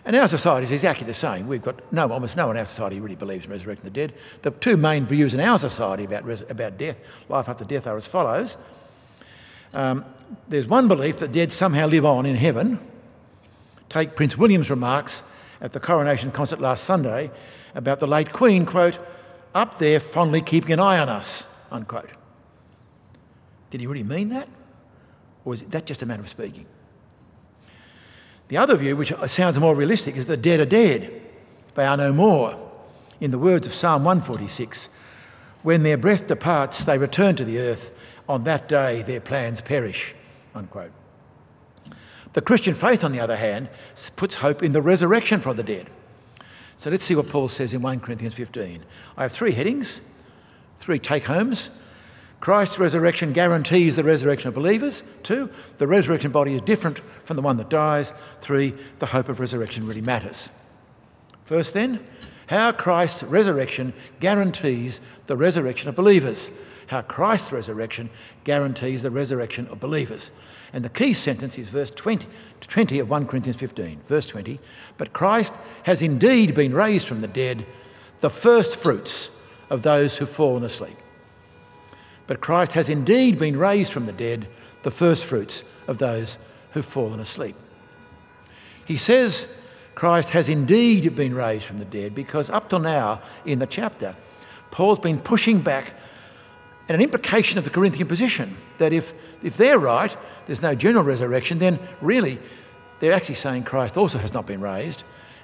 And 0.05 0.15
our 0.15 0.29
society 0.29 0.65
is 0.65 0.73
exactly 0.73 1.05
the 1.05 1.15
same. 1.15 1.49
We've 1.49 1.63
got 1.63 1.93
no, 1.93 2.09
almost 2.13 2.37
no 2.37 2.47
one 2.47 2.57
in 2.57 2.61
our 2.61 2.67
society 2.67 3.01
really 3.01 3.17
believes 3.17 3.47
in 3.47 3.51
resurrecting 3.51 3.85
the 3.85 3.91
dead. 3.91 4.13
The 4.43 4.53
two 4.53 4.77
main 4.77 5.05
views 5.05 5.35
in 5.35 5.41
our 5.41 5.59
society 5.59 6.05
about, 6.05 6.25
res- 6.25 6.45
about 6.49 6.79
death, 6.79 6.97
life 7.29 7.49
after 7.49 7.65
death, 7.65 7.89
are 7.89 7.97
as 7.97 8.07
follows. 8.07 8.57
Um, 9.75 10.05
there's 10.49 10.69
one 10.69 10.87
belief 10.87 11.19
that 11.19 11.33
dead 11.33 11.51
somehow 11.51 11.87
live 11.89 12.05
on 12.05 12.25
in 12.25 12.37
heaven. 12.37 12.79
Take 13.89 14.15
Prince 14.15 14.39
William's 14.39 14.71
remarks 14.71 15.25
at 15.61 15.73
the 15.73 15.81
coronation 15.81 16.31
concert 16.31 16.61
last 16.61 16.85
Sunday 16.85 17.31
about 17.75 18.01
the 18.01 18.07
late 18.07 18.33
Queen, 18.33 18.67
quote, 18.67 18.99
up 19.55 19.79
there 19.79 20.01
fondly 20.01 20.43
keeping 20.43 20.73
an 20.73 20.81
eye 20.81 20.99
on 20.99 21.09
us, 21.09 21.47
unquote. 21.71 22.11
Did 23.71 23.81
he 23.81 23.87
really 23.87 24.03
mean 24.03 24.29
that? 24.31 24.49
Or 25.45 25.55
is 25.55 25.63
that 25.63 25.87
just 25.87 26.03
a 26.03 26.07
matter 26.07 26.23
of 26.23 26.29
speaking? 26.29 26.67
The 28.49 28.59
other 28.59 28.77
view, 28.77 28.97
which 28.97 29.13
sounds 29.27 29.59
more 29.59 29.75
realistic, 29.75 30.17
is 30.17 30.27
the 30.27 30.37
dead 30.37 30.61
are 30.61 30.67
dead. 30.67 31.23
They 31.75 31.85
are 31.85 31.97
no 31.97 32.13
more. 32.13 32.63
In 33.21 33.31
the 33.31 33.39
words 33.39 33.67
of 33.67 33.75
Psalm 33.75 34.05
146, 34.05 34.89
when 35.63 35.83
their 35.83 35.97
breath 35.97 36.27
departs, 36.27 36.85
they 36.85 36.99
return 36.99 37.35
to 37.37 37.45
the 37.45 37.59
earth. 37.59 37.91
On 38.29 38.45
that 38.45 38.69
day, 38.69 39.03
their 39.03 39.21
plans 39.21 39.61
perish. 39.61 40.15
Unquote. 40.55 40.93
The 42.37 42.43
Christian 42.43 42.75
faith, 42.75 43.03
on 43.03 43.13
the 43.13 43.21
other 43.21 43.37
hand, 43.37 43.71
puts 44.15 44.35
hope 44.35 44.63
in 44.63 44.73
the 44.73 44.83
resurrection 44.83 45.41
from 45.41 45.57
the 45.57 45.63
dead. 45.63 45.89
So 46.77 46.91
let's 46.91 47.03
see 47.03 47.15
what 47.15 47.31
Paul 47.31 47.49
says 47.49 47.73
in 47.73 47.81
1 47.81 48.01
Corinthians 48.01 48.35
15. 48.35 48.85
I 49.17 49.23
have 49.23 49.33
three 49.33 49.53
headings, 49.53 50.03
three 50.77 50.99
take 50.99 51.25
homes 51.25 51.71
Christ's 52.41 52.79
resurrection 52.79 53.33
guarantees 53.33 53.97
the 53.97 54.05
resurrection 54.05 54.49
of 54.49 54.55
believers. 54.55 55.03
Two, 55.23 55.49
the 55.79 55.87
resurrection 55.87 56.31
body 56.31 56.55
is 56.55 56.61
different 56.61 57.01
from 57.25 57.37
the 57.37 57.43
one 57.43 57.57
that 57.57 57.71
dies. 57.71 58.13
Three, 58.41 58.75
the 58.99 59.07
hope 59.07 59.31
of 59.31 59.41
resurrection 59.41 59.87
really 59.87 60.03
matters. 60.03 60.51
First, 61.47 61.73
then, 61.73 62.07
how 62.49 62.73
Christ's 62.73 63.23
resurrection 63.23 63.95
guarantees 64.21 65.01
the 65.27 65.37
resurrection 65.39 65.89
of 65.89 65.95
believers. 65.95 66.51
How 66.87 67.03
Christ's 67.03 67.53
resurrection 67.53 68.11
guarantees 68.45 69.03
the 69.03 69.11
resurrection 69.11 69.67
of 69.69 69.81
believers. 69.81 70.31
And 70.73 70.85
the 70.85 70.89
key 70.89 71.15
sentence 71.15 71.59
is 71.59 71.69
verse 71.69 71.91
20, 71.91 72.27
20 72.61 72.99
of 73.01 73.11
1 73.11 73.27
Corinthians 73.27 73.57
15. 73.57 74.01
Verse 74.05 74.27
20 74.27 74.61
But 74.97 75.13
Christ 75.13 75.55
has 75.83 76.03
indeed 76.03 76.55
been 76.55 76.73
raised 76.73 77.09
from 77.09 77.21
the 77.21 77.29
dead, 77.29 77.67
the 78.21 78.31
first 78.31 78.77
fruits 78.77 79.31
of 79.71 79.83
those 79.83 80.17
who've 80.17 80.31
fallen 80.31 80.65
asleep. 80.65 80.97
But 82.27 82.41
Christ 82.41 82.73
has 82.73 82.89
indeed 82.89 83.39
been 83.39 83.57
raised 83.57 83.93
from 83.93 84.07
the 84.07 84.13
dead, 84.13 84.49
the 84.83 84.91
first 84.91 85.25
fruits 85.25 85.65
of 85.87 85.99
those 85.99 86.39
who've 86.73 86.85
fallen 86.85 87.21
asleep. 87.21 87.57
He 88.85 88.97
says 88.97 89.57
Christ 89.95 90.31
has 90.31 90.49
indeed 90.49 91.17
been 91.17 91.35
raised 91.35 91.65
from 91.65 91.79
the 91.79 91.85
dead 91.85 92.15
because 92.15 92.51
up 92.51 92.69
till 92.69 92.79
now 92.79 93.23
in 93.45 93.59
the 93.59 93.67
chapter, 93.67 94.15
Paul's 94.71 95.01
been 95.01 95.19
pushing 95.19 95.61
back 95.61 95.95
an 96.95 97.01
implication 97.01 97.59
of 97.59 97.65
the 97.65 97.71
Corinthian 97.71 98.07
position 98.07 98.57
that 98.79 98.93
if, 98.93 99.13
if 99.43 99.57
they're 99.57 99.79
right, 99.79 100.17
there's 100.47 100.63
no 100.63 100.75
general 100.75 101.05
resurrection, 101.05 101.59
then 101.59 101.79
really 102.01 102.39
they're 103.01 103.13
actually 103.13 103.35
saying 103.35 103.65
Christ 103.65 103.97
also 103.97 104.19
has 104.19 104.33
not 104.33 104.47
been 104.47 104.61
raised. 104.61 105.03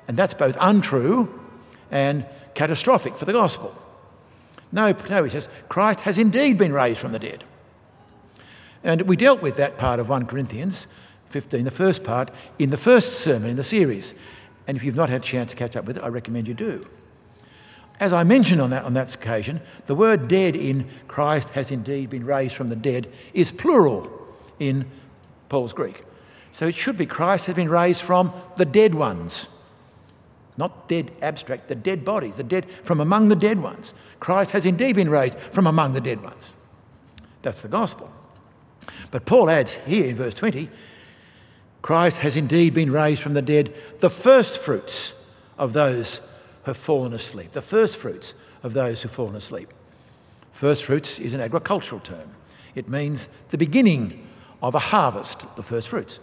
And 0.08 0.16
that's 0.16 0.34
both 0.34 0.56
untrue 0.60 1.40
and 1.90 2.24
catastrophic 2.54 3.16
for 3.16 3.24
the 3.24 3.32
gospel. 3.32 3.76
No, 4.70 4.94
no, 5.10 5.24
he 5.24 5.30
says, 5.30 5.48
Christ 5.68 6.00
has 6.00 6.18
indeed 6.18 6.56
been 6.58 6.72
raised 6.72 7.00
from 7.00 7.12
the 7.12 7.18
dead. 7.18 7.44
And 8.84 9.02
we 9.02 9.16
dealt 9.16 9.42
with 9.42 9.56
that 9.56 9.78
part 9.78 10.00
of 10.00 10.08
1 10.08 10.26
Corinthians 10.26 10.86
15, 11.28 11.64
the 11.64 11.70
first 11.70 12.04
part, 12.04 12.30
in 12.58 12.70
the 12.70 12.76
first 12.76 13.20
sermon 13.20 13.50
in 13.50 13.56
the 13.56 13.64
series. 13.64 14.14
And 14.66 14.76
if 14.76 14.84
you've 14.84 14.96
not 14.96 15.08
had 15.08 15.22
a 15.22 15.24
chance 15.24 15.50
to 15.50 15.56
catch 15.56 15.76
up 15.76 15.84
with 15.84 15.98
it, 15.98 16.02
I 16.02 16.08
recommend 16.08 16.48
you 16.48 16.54
do. 16.54 16.86
As 18.02 18.12
I 18.12 18.24
mentioned 18.24 18.60
on 18.60 18.70
that, 18.70 18.82
on 18.82 18.94
that 18.94 19.14
occasion, 19.14 19.60
the 19.86 19.94
word 19.94 20.26
dead 20.26 20.56
in 20.56 20.88
Christ 21.06 21.50
has 21.50 21.70
indeed 21.70 22.10
been 22.10 22.26
raised 22.26 22.56
from 22.56 22.66
the 22.66 22.74
dead 22.74 23.08
is 23.32 23.52
plural 23.52 24.10
in 24.58 24.86
Paul's 25.48 25.72
Greek. 25.72 26.04
So 26.50 26.66
it 26.66 26.74
should 26.74 26.98
be 26.98 27.06
Christ 27.06 27.46
has 27.46 27.54
been 27.54 27.68
raised 27.68 28.02
from 28.02 28.32
the 28.56 28.64
dead 28.64 28.92
ones. 28.92 29.46
Not 30.56 30.88
dead 30.88 31.12
abstract, 31.22 31.68
the 31.68 31.76
dead 31.76 32.04
bodies, 32.04 32.34
the 32.34 32.42
dead 32.42 32.68
from 32.82 32.98
among 32.98 33.28
the 33.28 33.36
dead 33.36 33.62
ones. 33.62 33.94
Christ 34.18 34.50
has 34.50 34.66
indeed 34.66 34.96
been 34.96 35.08
raised 35.08 35.38
from 35.38 35.68
among 35.68 35.92
the 35.92 36.00
dead 36.00 36.24
ones. 36.24 36.54
That's 37.42 37.62
the 37.62 37.68
gospel. 37.68 38.10
But 39.12 39.26
Paul 39.26 39.48
adds 39.48 39.74
here 39.86 40.06
in 40.06 40.16
verse 40.16 40.34
20 40.34 40.68
Christ 41.82 42.16
has 42.16 42.36
indeed 42.36 42.74
been 42.74 42.90
raised 42.90 43.22
from 43.22 43.34
the 43.34 43.42
dead, 43.42 43.72
the 44.00 44.10
first 44.10 44.58
fruits 44.58 45.14
of 45.56 45.72
those 45.72 46.20
have 46.64 46.76
fallen 46.76 47.12
asleep. 47.12 47.52
The 47.52 47.62
first 47.62 47.96
fruits 47.96 48.34
of 48.62 48.72
those 48.72 49.02
who 49.02 49.08
have 49.08 49.14
fallen 49.14 49.36
asleep. 49.36 49.72
First 50.52 50.84
fruits 50.84 51.18
is 51.18 51.34
an 51.34 51.40
agricultural 51.40 52.00
term, 52.00 52.30
it 52.74 52.88
means 52.88 53.28
the 53.50 53.58
beginning 53.58 54.28
of 54.62 54.74
a 54.74 54.78
harvest, 54.78 55.46
the 55.56 55.62
first 55.62 55.88
fruits 55.88 56.18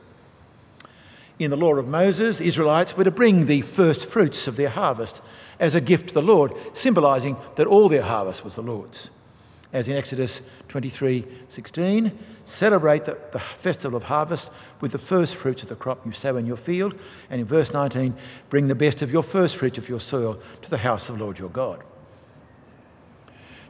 in 1.39 1.51
the 1.51 1.57
law 1.57 1.73
of 1.75 1.87
Moses, 1.87 2.37
the 2.37 2.45
Israelites 2.45 2.97
were 2.97 3.05
to 3.05 3.11
bring 3.11 3.45
the 3.45 3.61
first 3.61 4.05
fruits 4.05 4.47
of 4.47 4.57
their 4.57 4.69
harvest 4.69 5.21
as 5.57 5.73
a 5.73 5.81
gift 5.81 6.09
to 6.09 6.13
the 6.13 6.21
Lord, 6.21 6.53
symbolizing 6.73 7.37
that 7.55 7.67
all 7.67 7.87
their 7.87 8.01
harvest 8.01 8.43
was 8.43 8.55
the 8.55 8.61
Lord's. 8.61 9.09
As 9.71 9.87
in 9.87 9.95
Exodus 9.95 10.41
23:16, 10.69 12.11
celebrate 12.43 13.05
the, 13.05 13.17
the 13.31 13.39
festival 13.39 13.95
of 13.95 14.03
harvest 14.03 14.49
with 14.81 14.91
the 14.91 14.97
first 14.97 15.35
fruits 15.35 15.61
of 15.61 15.69
the 15.69 15.75
crop 15.75 16.05
you 16.05 16.11
sow 16.11 16.37
in 16.37 16.47
your 16.47 16.57
field. 16.57 16.95
And 17.29 17.39
in 17.39 17.45
verse 17.45 17.71
19, 17.71 18.15
bring 18.49 18.67
the 18.67 18.75
best 18.75 19.01
of 19.01 19.11
your 19.11 19.21
first 19.21 19.57
fruit 19.57 19.77
of 19.77 19.87
your 19.87 19.99
soil 19.99 20.39
to 20.63 20.69
the 20.69 20.79
house 20.79 21.09
of 21.09 21.17
the 21.17 21.23
Lord 21.23 21.37
your 21.37 21.49
God. 21.49 21.83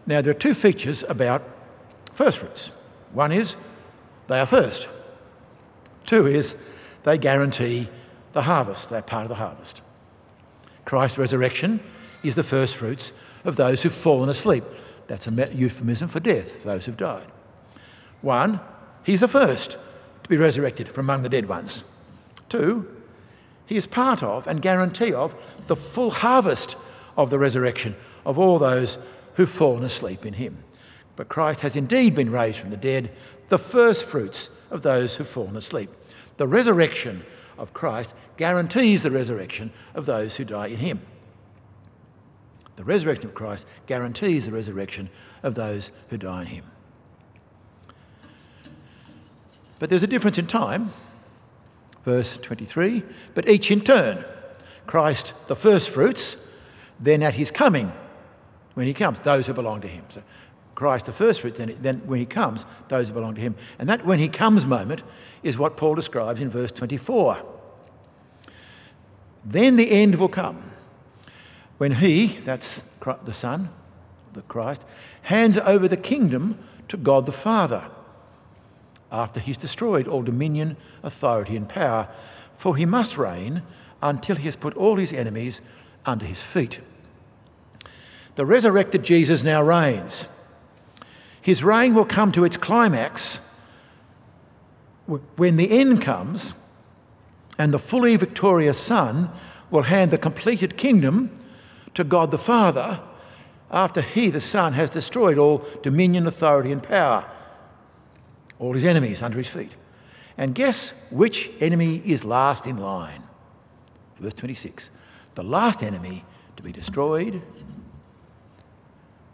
Now, 0.05 0.21
there 0.21 0.31
are 0.31 0.33
two 0.33 0.53
features 0.53 1.03
about 1.07 1.43
first 2.13 2.37
fruits. 2.37 2.69
One 3.11 3.31
is 3.31 3.57
they 4.27 4.39
are 4.39 4.45
first, 4.45 4.87
two 6.05 6.27
is 6.27 6.55
they 7.03 7.17
guarantee 7.17 7.89
the 8.33 8.43
harvest, 8.43 8.89
they're 8.89 9.01
part 9.01 9.23
of 9.23 9.29
the 9.29 9.35
harvest. 9.35 9.81
Christ's 10.85 11.17
resurrection 11.17 11.79
is 12.23 12.35
the 12.35 12.43
first 12.43 12.75
fruits 12.75 13.11
of 13.43 13.55
those 13.55 13.81
who've 13.81 13.93
fallen 13.93 14.29
asleep. 14.29 14.63
That's 15.09 15.27
a 15.27 15.49
euphemism 15.51 16.07
for 16.07 16.19
death, 16.19 16.57
for 16.57 16.67
those 16.67 16.85
who've 16.85 16.95
died. 16.95 17.25
One, 18.21 18.59
he's 19.03 19.21
the 19.21 19.27
first 19.27 19.71
to 20.21 20.29
be 20.29 20.37
resurrected 20.37 20.89
from 20.89 21.07
among 21.07 21.23
the 21.23 21.29
dead 21.29 21.49
ones. 21.49 21.83
Two, 22.47 22.87
he 23.65 23.75
is 23.75 23.87
part 23.87 24.21
of 24.21 24.45
and 24.45 24.61
guarantee 24.61 25.11
of 25.11 25.33
the 25.65 25.75
full 25.75 26.11
harvest 26.11 26.75
of 27.17 27.31
the 27.31 27.39
resurrection 27.39 27.95
of 28.23 28.37
all 28.37 28.59
those 28.59 28.99
who've 29.33 29.49
fallen 29.49 29.83
asleep 29.83 30.27
in 30.27 30.33
him. 30.33 30.63
But 31.15 31.27
Christ 31.27 31.61
has 31.61 31.75
indeed 31.75 32.13
been 32.13 32.31
raised 32.31 32.59
from 32.59 32.69
the 32.69 32.77
dead, 32.77 33.09
the 33.47 33.57
first 33.57 34.05
fruits 34.05 34.51
of 34.69 34.83
those 34.83 35.15
who've 35.15 35.27
fallen 35.27 35.57
asleep. 35.57 35.89
The 36.37 36.47
resurrection 36.47 37.23
of 37.57 37.73
Christ 37.73 38.13
guarantees 38.37 39.01
the 39.01 39.09
resurrection 39.11 39.71
of 39.95 40.05
those 40.05 40.35
who 40.35 40.45
die 40.45 40.67
in 40.67 40.77
him. 40.77 41.01
The 42.79 42.85
resurrection 42.85 43.25
of 43.25 43.33
Christ 43.33 43.65
guarantees 43.87 44.45
the 44.45 44.53
resurrection 44.53 45.09
of 45.43 45.53
those 45.53 45.91
who 46.07 46.17
die 46.17 46.43
in 46.43 46.47
him. 46.47 46.65
But 49.79 49.89
there's 49.89 50.01
a 50.01 50.07
difference 50.07 50.37
in 50.37 50.47
time. 50.47 50.93
Verse 52.05 52.37
23 52.37 53.03
But 53.33 53.49
each 53.49 53.69
in 53.69 53.81
turn, 53.81 54.23
Christ 54.87 55.33
the 55.47 55.57
first 55.57 55.89
fruits, 55.89 56.37
then 57.01 57.21
at 57.21 57.33
his 57.33 57.51
coming, 57.51 57.91
when 58.75 58.87
he 58.87 58.93
comes, 58.93 59.19
those 59.19 59.47
who 59.47 59.53
belong 59.53 59.81
to 59.81 59.89
him. 59.89 60.05
So 60.07 60.23
Christ 60.73 61.05
the 61.05 61.11
first 61.11 61.41
fruits, 61.41 61.57
then, 61.57 61.77
then 61.81 61.97
when 62.05 62.21
he 62.21 62.25
comes, 62.25 62.65
those 62.87 63.09
who 63.09 63.13
belong 63.13 63.35
to 63.35 63.41
him. 63.41 63.57
And 63.77 63.89
that 63.89 64.05
when 64.05 64.19
he 64.19 64.29
comes 64.29 64.65
moment 64.65 65.03
is 65.43 65.57
what 65.57 65.75
Paul 65.75 65.95
describes 65.95 66.39
in 66.39 66.49
verse 66.49 66.71
24. 66.71 67.45
Then 69.43 69.75
the 69.75 69.91
end 69.91 70.15
will 70.15 70.29
come 70.29 70.68
when 71.79 71.93
he, 71.93 72.37
that's 72.43 72.83
the 73.23 73.33
Son, 73.33 73.69
the 74.33 74.41
Christ, 74.43 74.85
hands 75.23 75.57
over 75.57 75.87
the 75.87 75.97
kingdom 75.97 76.59
to 76.89 76.97
God 76.97 77.25
the 77.25 77.31
Father 77.31 77.89
after 79.11 79.39
he's 79.39 79.57
destroyed 79.57 80.05
all 80.05 80.21
dominion, 80.21 80.75
authority, 81.03 81.55
and 81.55 81.67
power, 81.67 82.09
for 82.57 82.75
he 82.75 82.85
must 82.85 83.17
reign 83.17 83.63
until 84.03 84.35
he 84.35 84.43
has 84.43 84.57
put 84.57 84.75
all 84.75 84.97
his 84.97 85.13
enemies 85.13 85.61
under 86.05 86.25
his 86.25 86.41
feet. 86.41 86.81
The 88.35 88.45
resurrected 88.45 89.03
Jesus 89.03 89.41
now 89.41 89.63
reigns. 89.63 90.25
His 91.41 91.63
reign 91.63 91.95
will 91.95 92.05
come 92.05 92.33
to 92.33 92.43
its 92.43 92.57
climax 92.57 93.39
when 95.37 95.55
the 95.55 95.71
end 95.71 96.01
comes 96.01 96.53
and 97.57 97.73
the 97.73 97.79
fully 97.79 98.17
victorious 98.17 98.77
Son 98.77 99.29
will 99.71 99.83
hand 99.83 100.11
the 100.11 100.17
completed 100.17 100.75
kingdom 100.75 101.31
to 101.93 102.03
God 102.03 102.31
the 102.31 102.37
Father 102.37 103.01
after 103.71 104.01
he, 104.01 104.29
the 104.29 104.41
Son, 104.41 104.73
has 104.73 104.89
destroyed 104.89 105.37
all 105.37 105.63
dominion, 105.83 106.25
authority, 106.25 106.71
and 106.71 106.81
power, 106.81 107.29
all 108.57 108.73
his 108.73 108.83
enemies 108.83 109.21
under 109.21 109.37
his 109.37 109.47
feet. 109.47 109.71
And 110.37 110.55
guess 110.55 110.93
which 111.11 111.51
enemy 111.59 112.01
is 112.05 112.23
last 112.23 112.65
in 112.65 112.77
line? 112.77 113.23
Verse 114.19 114.33
26. 114.33 114.89
The 115.35 115.43
last 115.43 115.83
enemy 115.83 116.23
to 116.55 116.63
be 116.63 116.71
destroyed 116.71 117.41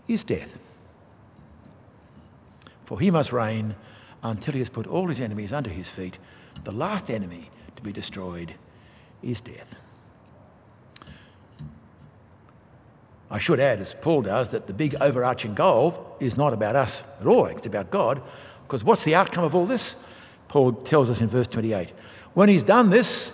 is 0.08 0.24
death. 0.24 0.58
For 2.86 3.00
he 3.00 3.10
must 3.10 3.32
reign 3.32 3.76
until 4.22 4.54
he 4.54 4.60
has 4.60 4.70
put 4.70 4.88
all 4.88 5.08
his 5.08 5.20
enemies 5.20 5.54
under 5.54 5.70
his 5.70 5.88
feet. 5.88 6.20
The 6.64 6.72
last 6.72 7.10
enemy 7.10 7.50
to 7.76 7.82
be 7.82 7.92
destroyed 7.92 8.56
is 9.24 9.42
death. 9.42 9.76
I 13.30 13.40
should 13.40 13.60
add, 13.60 13.80
as 13.80 13.94
Paul 14.02 14.22
does, 14.22 14.50
that 14.50 14.68
the 14.68 14.74
big 14.74 14.96
overarching 15.02 15.56
goal 15.56 16.16
is 16.20 16.38
not 16.38 16.54
about 16.54 16.76
us 16.76 17.04
at 17.20 17.28
all, 17.28 17.46
it's 17.46 17.66
about 17.66 17.90
God. 17.90 18.22
Because 18.64 18.84
what's 18.84 19.04
the 19.04 19.16
outcome 19.16 19.44
of 19.44 19.56
all 19.56 19.66
this? 19.66 19.96
Paul 20.48 20.74
tells 20.74 21.10
us 21.10 21.22
in 21.22 21.28
verse 21.28 21.48
28. 21.48 21.92
When 22.34 22.50
he's 22.50 22.64
done 22.64 22.90
this, 22.90 23.32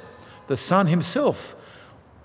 the 0.47 0.57
Son 0.57 0.87
himself 0.87 1.55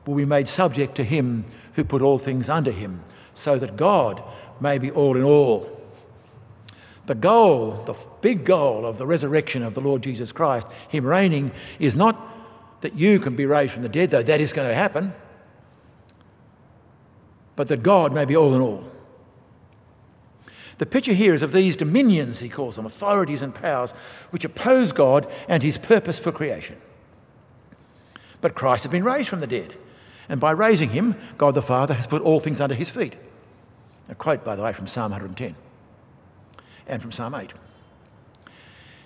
will 0.06 0.14
be 0.14 0.24
made 0.24 0.48
subject 0.48 0.94
to 0.96 1.04
him 1.04 1.44
who 1.74 1.84
put 1.84 2.02
all 2.02 2.18
things 2.18 2.48
under 2.48 2.70
him, 2.70 3.02
so 3.34 3.58
that 3.58 3.76
God 3.76 4.22
may 4.60 4.78
be 4.78 4.90
all 4.90 5.16
in 5.16 5.22
all. 5.22 5.70
The 7.06 7.14
goal, 7.14 7.82
the 7.84 7.94
big 8.20 8.44
goal 8.44 8.86
of 8.86 8.98
the 8.98 9.06
resurrection 9.06 9.62
of 9.62 9.74
the 9.74 9.80
Lord 9.80 10.02
Jesus 10.02 10.32
Christ, 10.32 10.66
him 10.88 11.04
reigning, 11.04 11.52
is 11.78 11.94
not 11.94 12.16
that 12.80 12.94
you 12.94 13.20
can 13.20 13.36
be 13.36 13.46
raised 13.46 13.72
from 13.72 13.82
the 13.82 13.88
dead, 13.88 14.10
though 14.10 14.22
that 14.22 14.40
is 14.40 14.52
going 14.52 14.68
to 14.68 14.74
happen 14.74 15.12
but 17.56 17.68
that 17.68 17.82
God 17.82 18.12
may 18.12 18.24
be 18.24 18.36
all 18.36 18.54
in 18.54 18.60
all. 18.60 18.84
The 20.78 20.86
picture 20.86 21.14
here 21.14 21.32
is 21.32 21.42
of 21.42 21.52
these 21.52 21.74
dominions, 21.74 22.40
he 22.40 22.50
calls 22.50 22.76
them, 22.76 22.84
authorities 22.84 23.40
and 23.40 23.54
powers, 23.54 23.92
which 24.30 24.44
oppose 24.44 24.92
God 24.92 25.30
and 25.48 25.62
his 25.62 25.78
purpose 25.78 26.18
for 26.18 26.30
creation. 26.30 26.76
But 28.42 28.54
Christ 28.54 28.84
has 28.84 28.92
been 28.92 29.04
raised 29.04 29.30
from 29.30 29.40
the 29.40 29.46
dead, 29.46 29.74
and 30.28 30.38
by 30.38 30.50
raising 30.50 30.90
him, 30.90 31.16
God 31.38 31.54
the 31.54 31.62
Father 31.62 31.94
has 31.94 32.06
put 32.06 32.20
all 32.20 32.40
things 32.40 32.60
under 32.60 32.74
his 32.74 32.90
feet. 32.90 33.16
A 34.08 34.14
quote, 34.14 34.44
by 34.44 34.54
the 34.54 34.62
way, 34.62 34.72
from 34.72 34.86
Psalm 34.86 35.10
110 35.10 35.56
and 36.86 37.02
from 37.02 37.10
Psalm 37.10 37.34
8. 37.34 37.52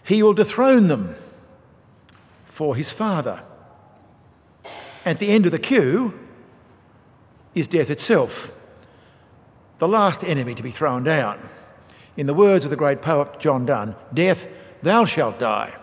He 0.03 0.23
will 0.23 0.35
dethrone 0.35 0.89
them 0.89 1.15
for 2.47 2.75
his 2.75 2.91
Father. 2.91 3.43
At 5.07 5.19
the 5.19 5.29
end 5.29 5.47
of 5.47 5.53
the 5.53 5.59
queue, 5.59 6.19
is 7.55 7.67
death 7.67 7.91
itself, 7.91 8.53
the 9.79 9.89
last 9.89 10.23
enemy 10.23 10.55
to 10.55 10.63
be 10.63 10.71
thrown 10.71 11.03
down. 11.05 11.49
In 12.17 12.27
the 12.27 12.35
words 12.35 12.65
of 12.65 12.71
the 12.71 12.77
great 12.77 13.03
poet 13.03 13.41
John 13.41 13.67
Donne, 13.67 13.97
death, 14.13 14.47
thou 14.83 15.05
shalt 15.05 15.39
die. 15.39 15.77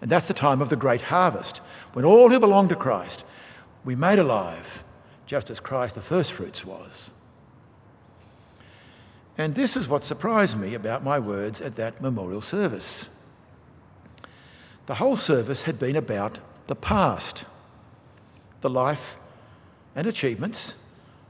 And 0.00 0.10
that's 0.10 0.28
the 0.28 0.34
time 0.34 0.60
of 0.60 0.68
the 0.68 0.76
great 0.76 1.02
harvest, 1.02 1.58
when 1.92 2.04
all 2.04 2.30
who 2.30 2.38
belong 2.38 2.68
to 2.68 2.76
Christ 2.76 3.24
we 3.84 3.96
made 3.96 4.18
alive, 4.18 4.84
just 5.26 5.50
as 5.50 5.60
Christ 5.60 5.94
the 5.94 6.02
first 6.02 6.32
fruits 6.32 6.64
was. 6.64 7.10
And 9.36 9.54
this 9.54 9.76
is 9.76 9.86
what 9.86 10.04
surprised 10.04 10.58
me 10.58 10.74
about 10.74 11.04
my 11.04 11.18
words 11.18 11.60
at 11.60 11.76
that 11.76 12.02
memorial 12.02 12.42
service. 12.42 13.08
The 14.86 14.96
whole 14.96 15.16
service 15.16 15.62
had 15.62 15.78
been 15.78 15.96
about 15.96 16.38
the 16.66 16.74
past, 16.74 17.44
the 18.62 18.70
life 18.70 19.16
and 19.98 20.06
achievements 20.06 20.74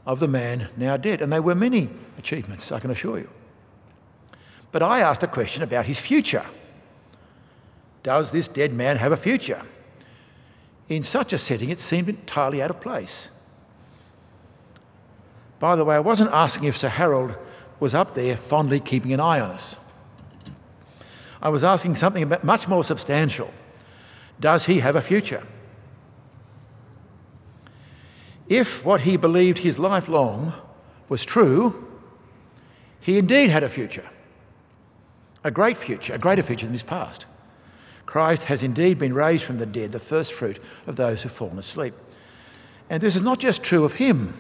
of 0.04 0.20
the 0.20 0.28
man 0.28 0.68
now 0.76 0.94
dead. 0.98 1.22
And 1.22 1.33
they 1.33 1.40
were 1.40 1.54
many 1.54 1.88
achievements, 2.18 2.70
I 2.70 2.78
can 2.78 2.90
assure 2.90 3.18
you. 3.18 3.31
But 4.72 4.83
I 4.83 5.00
asked 5.00 5.22
a 5.22 5.26
question 5.26 5.62
about 5.62 5.87
his 5.87 5.98
future. 5.98 6.44
Does 8.02 8.31
this 8.31 8.46
dead 8.46 8.74
man 8.74 8.98
have 8.98 9.11
a 9.11 9.16
future? 9.16 9.62
In 10.90 11.02
such 11.02 11.33
a 11.33 11.38
setting, 11.38 11.70
it 11.70 11.81
seemed 11.81 12.11
entirely 12.11 12.61
out 12.61 12.68
of 12.68 12.78
place. 12.78 13.31
By 15.59 15.74
the 15.74 15.85
way, 15.87 15.96
I 15.96 16.00
wasn't 16.00 16.31
asking 16.33 16.64
if 16.64 16.76
Sir 16.76 16.90
Harold 16.90 17.37
was 17.81 17.94
up 17.94 18.12
there 18.12 18.37
fondly 18.37 18.81
keeping 18.81 19.14
an 19.14 19.20
eye 19.20 19.40
on 19.40 19.50
us. 19.50 19.76
I 21.40 21.48
was 21.48 21.64
asking 21.64 21.96
something 21.96 22.31
much 22.42 22.68
more 22.68 22.85
substantial. 22.85 23.50
Does 24.38 24.66
he 24.66 24.81
have 24.81 24.94
a 24.94 25.00
future? 25.00 25.46
If 28.48 28.84
what 28.84 29.02
he 29.02 29.16
believed 29.16 29.58
his 29.58 29.78
life 29.78 30.08
long 30.08 30.54
was 31.08 31.24
true, 31.24 31.87
he 33.00 33.18
indeed 33.18 33.50
had 33.50 33.62
a 33.62 33.68
future, 33.68 34.08
a 35.44 35.50
great 35.50 35.76
future, 35.76 36.14
a 36.14 36.18
greater 36.18 36.42
future 36.42 36.66
than 36.66 36.72
his 36.72 36.82
past. 36.82 37.26
Christ 38.06 38.44
has 38.44 38.62
indeed 38.62 38.98
been 38.98 39.12
raised 39.12 39.44
from 39.44 39.58
the 39.58 39.66
dead, 39.66 39.92
the 39.92 39.98
first 39.98 40.32
fruit 40.32 40.58
of 40.87 40.96
those 40.96 41.22
who've 41.22 41.32
fallen 41.32 41.58
asleep. 41.58 41.94
And 42.88 43.02
this 43.02 43.14
is 43.14 43.22
not 43.22 43.38
just 43.38 43.62
true 43.62 43.84
of 43.84 43.94
him, 43.94 44.34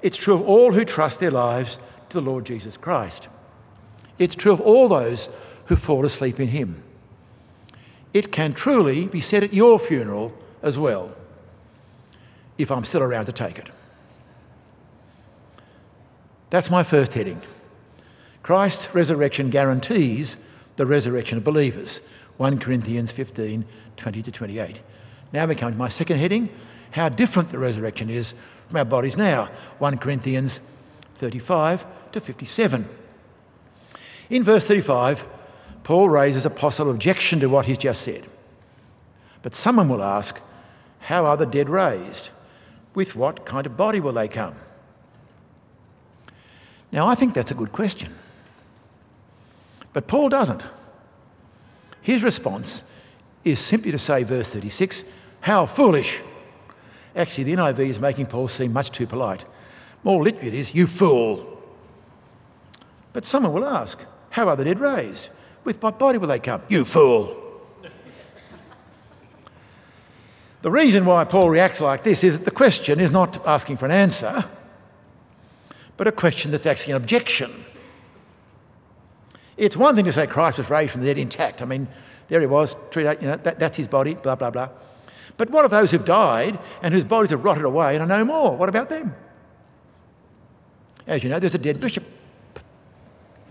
it's 0.00 0.16
true 0.16 0.34
of 0.34 0.42
all 0.42 0.72
who 0.72 0.84
trust 0.84 1.20
their 1.20 1.32
lives 1.32 1.78
to 2.10 2.14
the 2.14 2.22
Lord 2.22 2.46
Jesus 2.46 2.76
Christ. 2.76 3.28
It's 4.18 4.36
true 4.36 4.52
of 4.52 4.60
all 4.60 4.88
those 4.88 5.28
who 5.66 5.76
fall 5.76 6.06
asleep 6.06 6.38
in 6.38 6.48
him. 6.48 6.82
It 8.12 8.30
can 8.30 8.52
truly 8.52 9.06
be 9.06 9.20
said 9.20 9.42
at 9.42 9.52
your 9.52 9.78
funeral 9.80 10.32
as 10.62 10.78
well 10.78 11.12
if 12.58 12.70
I'm 12.70 12.84
still 12.84 13.02
around 13.02 13.26
to 13.26 13.32
take 13.32 13.58
it. 13.58 13.68
That's 16.50 16.70
my 16.70 16.84
first 16.84 17.14
heading. 17.14 17.40
Christ's 18.42 18.94
resurrection 18.94 19.50
guarantees 19.50 20.36
the 20.76 20.86
resurrection 20.86 21.38
of 21.38 21.44
believers. 21.44 22.00
1 22.36 22.58
Corinthians 22.58 23.10
15 23.10 23.64
20 23.96 24.22
to 24.22 24.30
28. 24.30 24.80
Now 25.32 25.46
we 25.46 25.54
come 25.54 25.72
to 25.72 25.78
my 25.78 25.88
second 25.88 26.18
heading 26.18 26.48
how 26.94 27.08
different 27.08 27.50
the 27.50 27.58
resurrection 27.58 28.08
is 28.08 28.34
from 28.68 28.76
our 28.76 28.84
bodies 28.84 29.16
now. 29.16 29.48
1 29.78 29.98
Corinthians 29.98 30.60
35 31.16 31.84
to 32.12 32.20
57. 32.20 32.88
In 34.30 34.44
verse 34.44 34.64
35, 34.64 35.26
Paul 35.82 36.08
raises 36.08 36.46
a 36.46 36.50
possible 36.50 36.92
objection 36.92 37.40
to 37.40 37.48
what 37.48 37.66
he's 37.66 37.78
just 37.78 38.02
said. 38.02 38.28
But 39.42 39.56
someone 39.56 39.88
will 39.88 40.04
ask, 40.04 40.40
How 41.00 41.26
are 41.26 41.36
the 41.36 41.46
dead 41.46 41.68
raised? 41.68 42.30
With 42.94 43.16
what 43.16 43.44
kind 43.44 43.66
of 43.66 43.76
body 43.76 44.00
will 44.00 44.12
they 44.12 44.28
come? 44.28 44.54
Now, 46.92 47.08
I 47.08 47.14
think 47.14 47.34
that's 47.34 47.50
a 47.50 47.54
good 47.54 47.72
question. 47.72 48.14
But 49.92 50.06
Paul 50.06 50.28
doesn't. 50.28 50.62
His 52.02 52.22
response 52.22 52.84
is 53.44 53.60
simply 53.60 53.90
to 53.90 53.98
say, 53.98 54.22
verse 54.22 54.50
36, 54.50 55.04
How 55.40 55.66
foolish! 55.66 56.20
Actually, 57.16 57.44
the 57.44 57.54
NIV 57.54 57.78
is 57.80 57.98
making 57.98 58.26
Paul 58.26 58.48
seem 58.48 58.72
much 58.72 58.90
too 58.90 59.06
polite. 59.06 59.44
More 60.02 60.22
literally, 60.22 60.48
it 60.48 60.54
is, 60.54 60.74
You 60.74 60.86
fool! 60.86 61.62
But 63.12 63.24
someone 63.24 63.52
will 63.52 63.64
ask, 63.64 63.98
How 64.30 64.48
are 64.48 64.56
the 64.56 64.64
dead 64.64 64.80
raised? 64.80 65.30
With 65.64 65.82
what 65.82 65.98
body 65.98 66.18
will 66.18 66.28
they 66.28 66.38
come? 66.38 66.62
You 66.68 66.84
fool! 66.84 67.43
The 70.64 70.70
reason 70.70 71.04
why 71.04 71.24
Paul 71.24 71.50
reacts 71.50 71.82
like 71.82 72.04
this 72.04 72.24
is 72.24 72.38
that 72.38 72.46
the 72.46 72.50
question 72.50 72.98
is 72.98 73.10
not 73.10 73.46
asking 73.46 73.76
for 73.76 73.84
an 73.84 73.90
answer, 73.90 74.46
but 75.98 76.08
a 76.08 76.12
question 76.12 76.52
that's 76.52 76.64
actually 76.64 76.92
an 76.92 76.96
objection. 76.96 77.66
It's 79.58 79.76
one 79.76 79.94
thing 79.94 80.06
to 80.06 80.12
say 80.12 80.26
Christ 80.26 80.56
was 80.56 80.70
raised 80.70 80.92
from 80.92 81.02
the 81.02 81.08
dead 81.08 81.18
intact. 81.18 81.60
I 81.60 81.66
mean, 81.66 81.86
there 82.28 82.40
he 82.40 82.46
was, 82.46 82.76
you 82.96 83.02
know, 83.02 83.36
that, 83.36 83.58
that's 83.58 83.76
his 83.76 83.86
body, 83.86 84.14
blah, 84.14 84.36
blah, 84.36 84.48
blah. 84.48 84.70
But 85.36 85.50
what 85.50 85.66
of 85.66 85.70
those 85.70 85.90
who've 85.90 86.02
died 86.02 86.58
and 86.80 86.94
whose 86.94 87.04
bodies 87.04 87.32
have 87.32 87.44
rotted 87.44 87.66
away 87.66 87.96
and 87.96 88.10
are 88.10 88.18
no 88.18 88.24
more? 88.24 88.56
What 88.56 88.70
about 88.70 88.88
them? 88.88 89.14
As 91.06 91.22
you 91.22 91.28
know, 91.28 91.38
there's 91.38 91.54
a 91.54 91.58
dead 91.58 91.78
bishop 91.78 92.04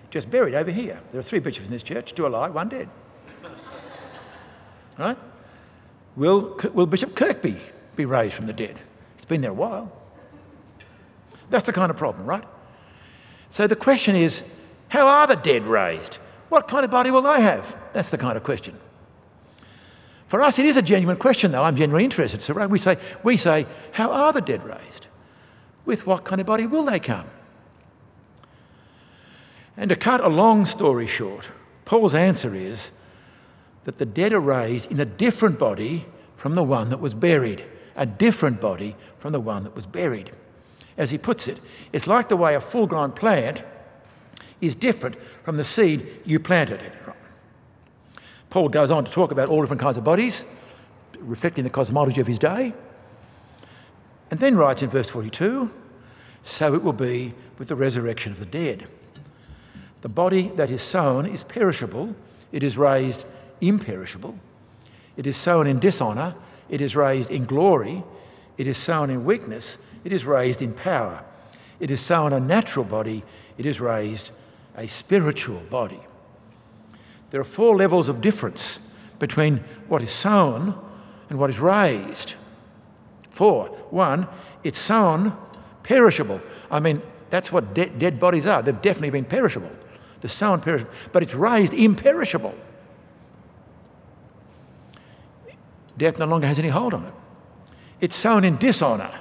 just 0.10 0.32
buried 0.32 0.56
over 0.56 0.72
here. 0.72 1.00
There 1.12 1.20
are 1.20 1.24
three 1.24 1.38
bishops 1.38 1.68
in 1.68 1.72
this 1.72 1.84
church, 1.84 2.16
two 2.16 2.26
alive, 2.26 2.56
one 2.56 2.70
dead. 2.70 2.90
right? 4.98 5.18
Will, 6.16 6.60
will 6.74 6.86
Bishop 6.86 7.16
Kirkby 7.16 7.60
be 7.96 8.06
raised 8.06 8.36
from 8.36 8.48
the 8.48 8.54
dead? 8.54 8.78
He's 9.16 9.26
been 9.26 9.42
there 9.42 9.52
a 9.52 9.56
while. 9.56 9.92
That's 11.50 11.66
the 11.66 11.74
kind 11.74 11.90
of 11.90 11.98
problem, 11.98 12.26
right? 12.26 12.44
So 13.50 13.68
the 13.68 13.76
question 13.76 14.16
is 14.16 14.44
how 14.90 15.08
are 15.08 15.28
the 15.28 15.36
dead 15.36 15.64
raised? 15.64 16.16
What 16.50 16.68
kind 16.68 16.86
of 16.86 16.92
body 16.92 17.10
will 17.10 17.24
they 17.24 17.42
have? 17.42 17.76
That's 17.94 18.12
the 18.12 18.18
kind 18.18 18.38
of 18.38 18.44
question. 18.44 18.78
For 20.28 20.42
us, 20.42 20.58
it 20.58 20.66
is 20.66 20.78
a 20.78 20.82
genuine 20.82 21.18
question, 21.18 21.52
though. 21.52 21.64
I'm 21.64 21.76
genuinely 21.76 22.06
interested. 22.06 22.42
So 22.42 22.54
we 22.68 22.80
say, 22.80 22.98
we 23.24 23.38
say, 23.38 23.68
how 23.92 24.12
are 24.12 24.34
the 24.34 24.42
dead 24.42 24.64
raised? 24.64 25.08
With 25.86 26.08
what 26.08 26.24
kind 26.24 26.42
of 26.42 26.48
body 26.48 26.66
will 26.66 26.86
they 26.86 27.00
come? 27.00 27.28
And 29.78 29.90
to 29.90 29.96
cut 29.96 30.22
a 30.22 30.30
long 30.30 30.66
story 30.66 31.08
short, 31.08 31.50
Paul's 31.86 32.16
answer 32.16 32.56
is 32.56 32.92
that 33.86 33.98
the 33.98 34.06
dead 34.06 34.34
are 34.34 34.40
raised 34.40 34.92
in 34.92 35.00
a 35.00 35.06
different 35.06 35.60
body 35.60 36.06
from 36.36 36.56
the 36.56 36.64
one 36.64 36.90
that 36.90 37.00
was 37.00 37.14
buried. 37.14 37.64
A 37.96 38.06
different 38.06 38.60
body 38.60 38.96
from 39.20 39.34
the 39.34 39.40
one 39.40 39.64
that 39.64 39.76
was 39.76 39.86
buried. 39.86 40.32
As 40.98 41.12
he 41.12 41.18
puts 41.18 41.48
it, 41.48 41.60
it's 41.92 42.08
like 42.08 42.30
the 42.30 42.38
way 42.38 42.56
a 42.56 42.62
full 42.62 42.88
grown 42.88 43.12
plant 43.12 43.64
is 44.62 44.76
different 44.76 45.16
from 45.44 45.58
the 45.58 45.64
seed 45.64 46.22
you 46.26 46.40
planted 46.40 46.82
it. 46.82 46.94
Paul 48.50 48.70
goes 48.70 48.92
on 48.92 49.04
to 49.06 49.12
talk 49.12 49.32
about 49.32 49.50
all 49.50 49.62
different 49.62 49.82
kinds 49.82 49.98
of 49.98 50.04
bodies, 50.04 50.46
reflecting 51.20 51.64
the 51.64 51.70
cosmology 51.70 52.22
of 52.22 52.28
his 52.28 52.38
day. 52.38 52.74
And 54.30 54.40
then 54.40 54.56
writes 54.56 54.82
in 54.82 54.90
verse 54.90 55.10
42 55.10 55.72
So 56.44 56.74
it 56.76 56.84
will 56.84 56.94
be 56.94 57.34
with 57.58 57.68
the 57.68 57.76
resurrection 57.76 58.32
of 58.32 58.40
the 58.40 58.46
dead. 58.46 58.88
The 60.02 60.10
body 60.10 60.52
that 60.56 60.70
is 60.70 60.82
sown 60.82 61.26
is 61.26 61.44
perishable, 61.44 62.16
it 62.52 62.62
is 62.62 62.78
raised 62.78 63.26
imperishable. 63.68 64.38
It 65.18 65.28
is 65.28 65.38
sown 65.38 65.68
in 65.68 65.80
dishonour, 65.80 66.36
it 66.70 66.82
is 66.82 66.96
raised 66.96 67.30
in 67.30 67.46
glory. 67.46 68.04
It 68.58 68.68
is 68.68 68.78
sown 68.78 69.10
in 69.10 69.26
weakness, 69.26 69.78
it 70.04 70.14
is 70.14 70.26
raised 70.26 70.62
in 70.62 70.74
power. 70.74 71.24
It 71.80 71.90
is 71.90 72.02
sown 72.02 72.34
a 72.34 72.40
natural 72.40 72.86
body, 72.86 73.24
it 73.58 73.66
is 73.66 73.82
raised 73.82 74.32
a 74.78 74.88
spiritual 74.88 75.62
body. 75.70 76.00
There 77.32 77.42
are 77.42 77.46
four 77.46 77.76
levels 77.76 78.10
of 78.10 78.22
difference 78.22 78.80
between 79.18 79.58
what 79.88 80.04
is 80.04 80.12
sown 80.12 80.80
and 81.30 81.40
what 81.40 81.50
is 81.50 81.60
raised. 81.60 82.36
Four. 83.32 83.70
One, 83.90 84.28
it's 84.64 84.80
sown 84.80 85.36
perishable. 85.82 86.42
I 86.70 86.80
mean, 86.80 87.02
that's 87.32 87.52
what 87.52 87.74
de- 87.74 87.90
dead 87.90 88.20
bodies 88.20 88.46
are. 88.46 88.62
They've 88.62 88.82
definitely 88.82 89.10
been 89.10 89.26
perishable. 89.26 89.72
The 90.22 90.30
sown 90.30 90.62
perishable, 90.62 90.94
but 91.12 91.24
it's 91.24 91.34
raised 91.34 91.74
imperishable. 91.74 92.54
Death 95.98 96.20
no 96.20 96.26
longer 96.26 96.48
has 96.48 96.60
any 96.60 96.70
hold 96.70 96.94
on 96.94 97.06
it. 97.06 97.14
It's 98.02 98.16
sown 98.16 98.44
in 98.44 98.58
dishonour, 98.58 99.20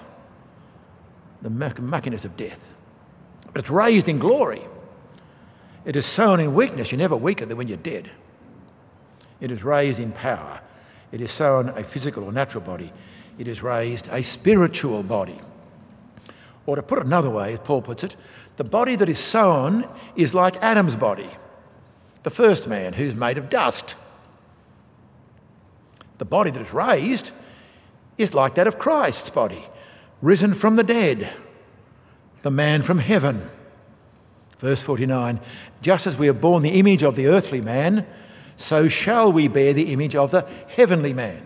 the 1.43 1.51
muckiness 1.51 2.25
of 2.25 2.37
death. 2.37 2.67
But 3.53 3.61
it's 3.61 3.71
raised 3.71 4.09
in 4.09 4.19
glory. 4.19 4.63
It 5.85 5.97
is 5.97 6.07
sown 6.07 6.41
in 6.41 6.55
weakness. 6.55 6.91
You're 6.91 6.99
never 6.99 7.17
weaker 7.17 7.45
than 7.45 7.57
when 7.57 7.69
you're 7.69 7.77
dead. 7.77 8.11
It 9.41 9.51
is 9.51 9.63
raised 9.65 9.99
in 9.99 10.13
power. 10.13 10.61
It 11.11 11.21
is 11.21 11.31
sown 11.31 11.69
a 11.71 11.85
physical 11.85 12.25
or 12.25 12.33
natural 12.33 12.65
body. 12.65 12.93
It 13.39 13.49
is 13.49 13.63
raised 13.63 14.09
a 14.11 14.23
spiritual 14.23 15.03
body. 15.03 15.41
Or 16.65 16.77
to 16.77 16.83
put 16.83 16.99
it 16.99 17.05
another 17.05 17.31
way, 17.31 17.55
as 17.55 17.59
Paul 17.59 17.83
puts 17.83 18.05
it, 18.05 18.17
the 18.57 18.65
body 18.65 18.97
that 18.97 19.09
is 19.09 19.19
sown 19.19 19.89
is 20.15 20.33
like 20.33 20.63
Adam's 20.63 20.95
body, 20.95 21.31
the 22.23 22.31
first 22.31 22.69
man 22.69 22.93
who's 22.93 23.15
made 23.15 23.37
of 23.37 23.51
dust. 23.51 23.97
The 26.23 26.27
body 26.27 26.53
that 26.53 26.63
is 26.63 26.73
raised 26.73 27.33
is 28.17 28.33
like 28.33 28.55
that 28.55 28.69
of 28.69 28.79
Christ's 28.79 29.29
body, 29.29 29.67
risen 30.21 30.55
from 30.55 30.77
the 30.77 30.85
dead, 30.85 31.33
the 32.43 32.51
man 32.53 32.85
from 32.85 33.01
heaven. 33.01 33.51
Verse 34.61 34.81
49 34.81 35.41
Just 35.81 36.07
as 36.07 36.17
we 36.17 36.29
have 36.29 36.41
borne 36.41 36.63
the 36.63 36.79
image 36.79 37.03
of 37.03 37.17
the 37.17 37.27
earthly 37.27 37.61
man, 37.61 38.07
so 38.57 38.87
shall 38.89 39.33
we 39.33 39.49
bear 39.49 39.73
the 39.73 39.93
image 39.93 40.15
of 40.15 40.31
the 40.31 40.47
heavenly 40.69 41.13
man. 41.13 41.45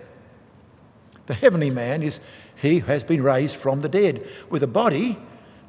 The 1.25 1.33
heavenly 1.33 1.71
man 1.71 2.03
is 2.03 2.21
he 2.61 2.81
who 2.81 2.87
has 2.89 3.03
been 3.03 3.23
raised 3.23 3.57
from 3.57 3.81
the 3.81 3.89
dead 3.89 4.29
with 4.51 4.63
a 4.63 4.67
body 4.67 5.19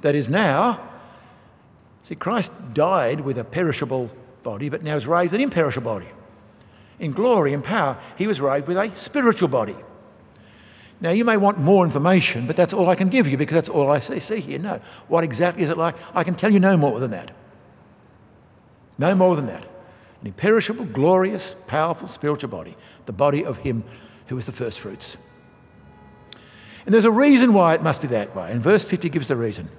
that 0.01 0.15
is 0.15 0.27
now. 0.27 0.85
See, 2.03 2.15
Christ 2.15 2.51
died 2.73 3.21
with 3.21 3.37
a 3.37 3.45
perishable 3.45 4.11
body, 4.43 4.67
but 4.67 4.83
now 4.83 4.97
is 4.97 5.07
raised 5.07 5.31
with 5.31 5.39
an 5.39 5.45
imperishable 5.45 5.93
body. 5.93 6.11
In 6.99 7.12
glory 7.12 7.53
and 7.53 7.63
power, 7.63 7.97
he 8.17 8.27
was 8.27 8.41
raised 8.41 8.67
with 8.67 8.77
a 8.77 8.95
spiritual 8.95 9.47
body. 9.47 9.75
Now, 10.99 11.12
you 11.12 11.23
may 11.23 11.38
want 11.38 11.60
more 11.60 11.86
information, 11.86 12.47
but 12.47 12.55
that's 12.55 12.73
all 12.73 12.89
I 12.89 12.95
can 12.95 13.10
give 13.10 13.27
you 13.27 13.38
because 13.38 13.53
that's 13.53 13.69
all 13.69 13.91
I 13.91 13.99
see, 13.99 14.19
see 14.19 14.39
here. 14.39 14.57
No. 14.57 14.81
What 15.07 15.23
exactly 15.23 15.63
is 15.63 15.69
it 15.69 15.77
like? 15.77 15.95
I 16.15 16.23
can 16.23 16.33
tell 16.33 16.51
you 16.51 16.60
no 16.60 16.75
more 16.75 16.99
than 16.99 17.12
that. 17.12 17.31
No 18.97 19.13
more 19.13 19.36
than 19.36 19.45
that. 19.45 19.63
An 20.21 20.27
imperishable, 20.27 20.86
glorious, 20.86 21.55
powerful 21.67 22.07
spiritual 22.07 22.49
body, 22.49 22.75
the 23.05 23.13
body 23.13 23.45
of 23.45 23.60
Him 23.60 23.83
who 24.25 24.38
is 24.39 24.47
the 24.47 24.51
first 24.51 24.79
fruits. 24.79 25.17
And 26.86 26.93
there's 26.93 27.05
a 27.05 27.12
reason 27.12 27.53
why 27.53 27.75
it 27.75 27.83
must 27.83 28.01
be 28.01 28.07
that 28.07 28.36
way. 28.36 28.51
And 28.51 28.62
verse 28.62 28.83
50 28.83 29.10
gives 29.10 29.27
the 29.27 29.36
reason. 29.36 29.69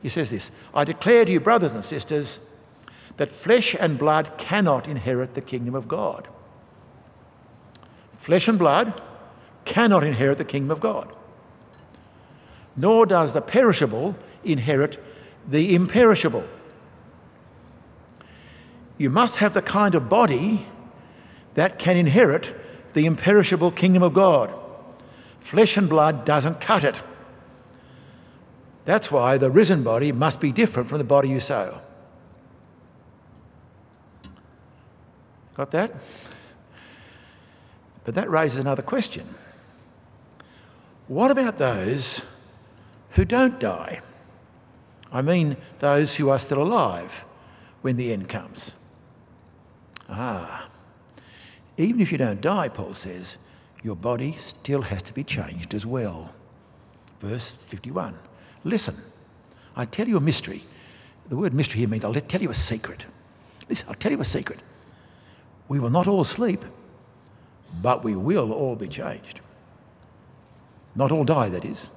He 0.00 0.08
says 0.08 0.30
this 0.30 0.52
I 0.72 0.84
declare 0.84 1.24
to 1.24 1.30
you, 1.30 1.40
brothers 1.40 1.74
and 1.74 1.84
sisters, 1.84 2.38
that 3.16 3.32
flesh 3.32 3.74
and 3.78 3.98
blood 3.98 4.30
cannot 4.38 4.86
inherit 4.86 5.34
the 5.34 5.40
kingdom 5.40 5.74
of 5.74 5.88
God. 5.88 6.28
Flesh 8.22 8.46
and 8.46 8.56
blood 8.56 9.02
cannot 9.64 10.04
inherit 10.04 10.38
the 10.38 10.44
kingdom 10.44 10.70
of 10.70 10.78
God. 10.78 11.12
Nor 12.76 13.04
does 13.04 13.32
the 13.32 13.40
perishable 13.40 14.14
inherit 14.44 15.02
the 15.48 15.74
imperishable. 15.74 16.44
You 18.96 19.10
must 19.10 19.38
have 19.38 19.54
the 19.54 19.60
kind 19.60 19.96
of 19.96 20.08
body 20.08 20.68
that 21.54 21.80
can 21.80 21.96
inherit 21.96 22.54
the 22.92 23.06
imperishable 23.06 23.72
kingdom 23.72 24.04
of 24.04 24.14
God. 24.14 24.54
Flesh 25.40 25.76
and 25.76 25.88
blood 25.88 26.24
doesn't 26.24 26.60
cut 26.60 26.84
it. 26.84 27.00
That's 28.84 29.10
why 29.10 29.36
the 29.36 29.50
risen 29.50 29.82
body 29.82 30.12
must 30.12 30.38
be 30.40 30.52
different 30.52 30.88
from 30.88 30.98
the 30.98 31.04
body 31.04 31.28
you 31.28 31.40
sow. 31.40 31.80
Got 35.56 35.72
that? 35.72 35.92
But 38.04 38.14
that 38.14 38.30
raises 38.30 38.58
another 38.58 38.82
question. 38.82 39.34
What 41.08 41.30
about 41.30 41.58
those 41.58 42.22
who 43.10 43.24
don't 43.24 43.60
die? 43.60 44.00
I 45.12 45.22
mean, 45.22 45.56
those 45.78 46.16
who 46.16 46.30
are 46.30 46.38
still 46.38 46.62
alive 46.62 47.24
when 47.82 47.96
the 47.96 48.12
end 48.12 48.28
comes. 48.28 48.72
Ah, 50.08 50.68
even 51.76 52.00
if 52.00 52.12
you 52.12 52.18
don't 52.18 52.40
die, 52.40 52.68
Paul 52.68 52.94
says, 52.94 53.36
your 53.82 53.96
body 53.96 54.36
still 54.38 54.82
has 54.82 55.02
to 55.02 55.12
be 55.12 55.24
changed 55.24 55.74
as 55.74 55.84
well. 55.84 56.32
Verse 57.20 57.54
51. 57.68 58.16
Listen, 58.64 58.96
I 59.74 59.84
tell 59.84 60.08
you 60.08 60.16
a 60.16 60.20
mystery. 60.20 60.64
The 61.28 61.36
word 61.36 61.54
mystery 61.54 61.80
here 61.80 61.88
means 61.88 62.04
I'll 62.04 62.14
tell 62.14 62.42
you 62.42 62.50
a 62.50 62.54
secret. 62.54 63.06
Listen, 63.68 63.88
I'll 63.88 63.94
tell 63.94 64.12
you 64.12 64.20
a 64.20 64.24
secret. 64.24 64.60
We 65.68 65.80
will 65.80 65.90
not 65.90 66.06
all 66.06 66.24
sleep, 66.24 66.64
but 67.80 68.04
we 68.04 68.14
will 68.14 68.52
all 68.52 68.76
be 68.76 68.88
changed. 68.88 69.40
Not 70.94 71.10
all 71.10 71.24
die, 71.24 71.48
that 71.48 71.64
is, 71.64 71.88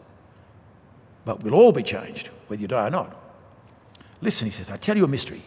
but 1.25 1.43
we'll 1.43 1.55
all 1.55 1.71
be 1.71 1.83
changed, 1.83 2.29
whether 2.47 2.61
you 2.61 2.67
die 2.67 2.88
or 2.88 2.89
not. 2.89 3.15
Listen, 4.21 4.45
he 4.45 4.51
says, 4.51 4.69
I 4.69 4.77
tell 4.77 4.95
you 4.95 5.03
a 5.03 5.07
mystery. 5.07 5.41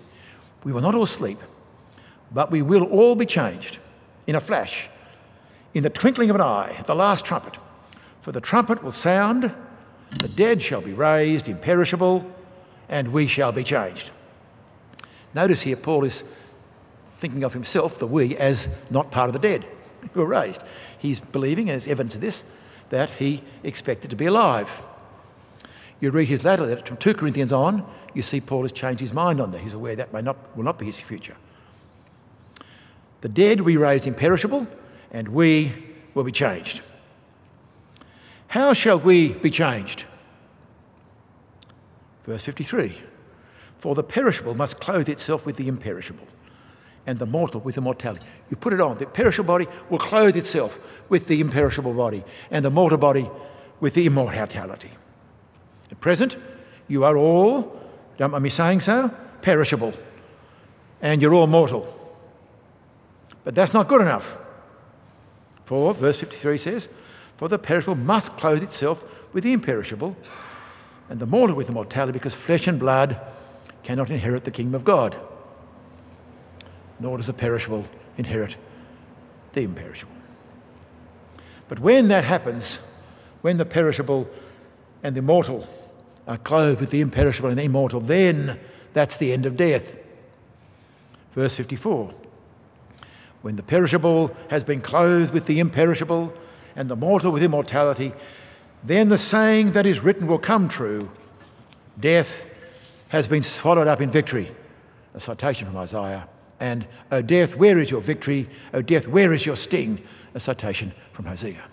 We 0.64 0.72
will 0.72 0.82
not 0.82 0.94
all 0.94 1.06
sleep, 1.06 1.38
but 2.32 2.50
we 2.50 2.60
will 2.60 2.84
all 2.84 3.14
be 3.14 3.24
changed 3.24 3.78
in 4.26 4.34
a 4.34 4.40
flash, 4.40 4.90
in 5.72 5.82
the 5.82 5.90
twinkling 5.90 6.28
of 6.28 6.36
an 6.36 6.42
eye, 6.42 6.76
at 6.78 6.86
the 6.86 6.94
last 6.94 7.24
trumpet. 7.24 7.56
For 8.20 8.32
the 8.32 8.40
trumpet 8.40 8.82
will 8.82 8.92
sound, 8.92 9.54
the 10.18 10.28
dead 10.28 10.60
shall 10.60 10.82
be 10.82 10.92
raised 10.92 11.48
imperishable, 11.48 12.30
and 12.88 13.12
we 13.12 13.26
shall 13.26 13.52
be 13.52 13.64
changed. 13.64 14.10
Notice 15.32 15.62
here, 15.62 15.76
Paul 15.76 16.04
is 16.04 16.24
thinking 17.12 17.44
of 17.44 17.54
himself, 17.54 17.98
the 17.98 18.06
we, 18.06 18.36
as 18.36 18.68
not 18.90 19.10
part 19.10 19.28
of 19.28 19.32
the 19.32 19.38
dead 19.38 19.64
who 20.12 20.20
were 20.20 20.26
raised. 20.26 20.62
He's 20.98 21.20
believing, 21.20 21.70
as 21.70 21.86
evidence 21.86 22.14
of 22.14 22.20
this, 22.20 22.44
that 22.90 23.10
he 23.10 23.42
expected 23.62 24.10
to 24.10 24.16
be 24.16 24.26
alive. 24.26 24.82
You 26.00 26.10
read 26.10 26.28
his 26.28 26.44
letter 26.44 26.76
from 26.76 26.96
2 26.96 27.14
Corinthians 27.14 27.52
on, 27.52 27.84
you 28.14 28.22
see 28.22 28.40
Paul 28.40 28.62
has 28.62 28.72
changed 28.72 29.00
his 29.00 29.12
mind 29.12 29.40
on 29.40 29.50
that. 29.52 29.60
He's 29.60 29.74
aware 29.74 29.96
that 29.96 30.12
may 30.12 30.22
not, 30.22 30.56
will 30.56 30.64
not 30.64 30.78
be 30.78 30.86
his 30.86 31.00
future. 31.00 31.36
The 33.20 33.28
dead 33.28 33.60
we 33.60 33.76
raised 33.76 34.06
imperishable, 34.06 34.66
and 35.10 35.28
we 35.28 35.72
will 36.14 36.24
be 36.24 36.32
changed. 36.32 36.80
How 38.48 38.72
shall 38.72 38.98
we 38.98 39.32
be 39.32 39.50
changed? 39.50 40.04
Verse 42.24 42.44
53 42.44 43.00
For 43.78 43.94
the 43.94 44.02
perishable 44.02 44.54
must 44.54 44.80
clothe 44.80 45.08
itself 45.08 45.44
with 45.44 45.56
the 45.56 45.68
imperishable, 45.68 46.26
and 47.08 47.18
the 47.18 47.26
mortal 47.26 47.62
with 47.62 47.78
immortality. 47.78 48.22
You 48.50 48.56
put 48.58 48.74
it 48.74 48.82
on, 48.82 48.98
the 48.98 49.06
perishable 49.06 49.46
body 49.46 49.66
will 49.88 49.98
clothe 49.98 50.36
itself 50.36 50.78
with 51.08 51.26
the 51.26 51.40
imperishable 51.40 51.94
body, 51.94 52.22
and 52.50 52.62
the 52.62 52.70
mortal 52.70 52.98
body 52.98 53.30
with 53.80 53.94
the 53.94 54.04
immortality. 54.04 54.90
At 55.90 56.00
present, 56.00 56.36
you 56.86 57.04
are 57.04 57.16
all, 57.16 57.80
don't 58.18 58.30
mind 58.30 58.44
me 58.44 58.50
saying 58.50 58.80
so, 58.80 59.10
perishable, 59.40 59.94
and 61.00 61.22
you're 61.22 61.32
all 61.32 61.46
mortal. 61.46 61.86
But 63.42 63.54
that's 63.54 63.72
not 63.72 63.88
good 63.88 64.02
enough. 64.02 64.36
For, 65.64 65.94
verse 65.94 66.18
53 66.18 66.58
says, 66.58 66.90
For 67.38 67.48
the 67.48 67.58
perishable 67.58 67.94
must 67.94 68.36
clothe 68.36 68.62
itself 68.62 69.02
with 69.32 69.44
the 69.44 69.54
imperishable, 69.54 70.14
and 71.08 71.20
the 71.20 71.26
mortal 71.26 71.56
with 71.56 71.70
immortality, 71.70 72.12
because 72.12 72.34
flesh 72.34 72.66
and 72.66 72.78
blood 72.78 73.18
cannot 73.82 74.10
inherit 74.10 74.44
the 74.44 74.50
kingdom 74.50 74.74
of 74.74 74.84
God, 74.84 75.18
nor 77.00 77.16
does 77.16 77.26
the 77.26 77.32
perishable 77.32 77.86
inherit 78.16 78.56
the 79.52 79.62
imperishable. 79.62 80.12
But 81.68 81.78
when 81.78 82.08
that 82.08 82.24
happens, 82.24 82.78
when 83.42 83.56
the 83.56 83.64
perishable 83.64 84.28
and 85.02 85.14
the 85.14 85.20
immortal 85.20 85.66
are 86.26 86.38
clothed 86.38 86.80
with 86.80 86.90
the 86.90 87.00
imperishable 87.00 87.48
and 87.48 87.58
the 87.58 87.64
immortal, 87.64 88.00
then 88.00 88.58
that's 88.92 89.16
the 89.16 89.32
end 89.32 89.46
of 89.46 89.56
death. 89.56 89.96
Verse 91.32 91.54
54 91.54 92.12
When 93.42 93.56
the 93.56 93.62
perishable 93.62 94.34
has 94.50 94.64
been 94.64 94.80
clothed 94.80 95.32
with 95.32 95.46
the 95.46 95.60
imperishable 95.60 96.32
and 96.74 96.88
the 96.88 96.96
mortal 96.96 97.32
with 97.32 97.42
immortality, 97.42 98.12
then 98.84 99.08
the 99.08 99.18
saying 99.18 99.72
that 99.72 99.86
is 99.86 100.00
written 100.00 100.26
will 100.26 100.38
come 100.38 100.68
true 100.68 101.10
Death 101.98 102.46
has 103.08 103.26
been 103.26 103.42
swallowed 103.42 103.88
up 103.88 104.00
in 104.00 104.10
victory. 104.10 104.54
A 105.14 105.20
citation 105.20 105.66
from 105.66 105.76
Isaiah. 105.78 106.28
And, 106.60 106.86
O 107.12 107.22
death, 107.22 107.56
where 107.56 107.78
is 107.78 107.90
your 107.90 108.00
victory? 108.00 108.48
O 108.74 108.82
death, 108.82 109.06
where 109.06 109.32
is 109.32 109.46
your 109.46 109.56
sting? 109.56 110.02
A 110.34 110.40
citation 110.40 110.92
from 111.12 111.26
Hosea. 111.26 111.64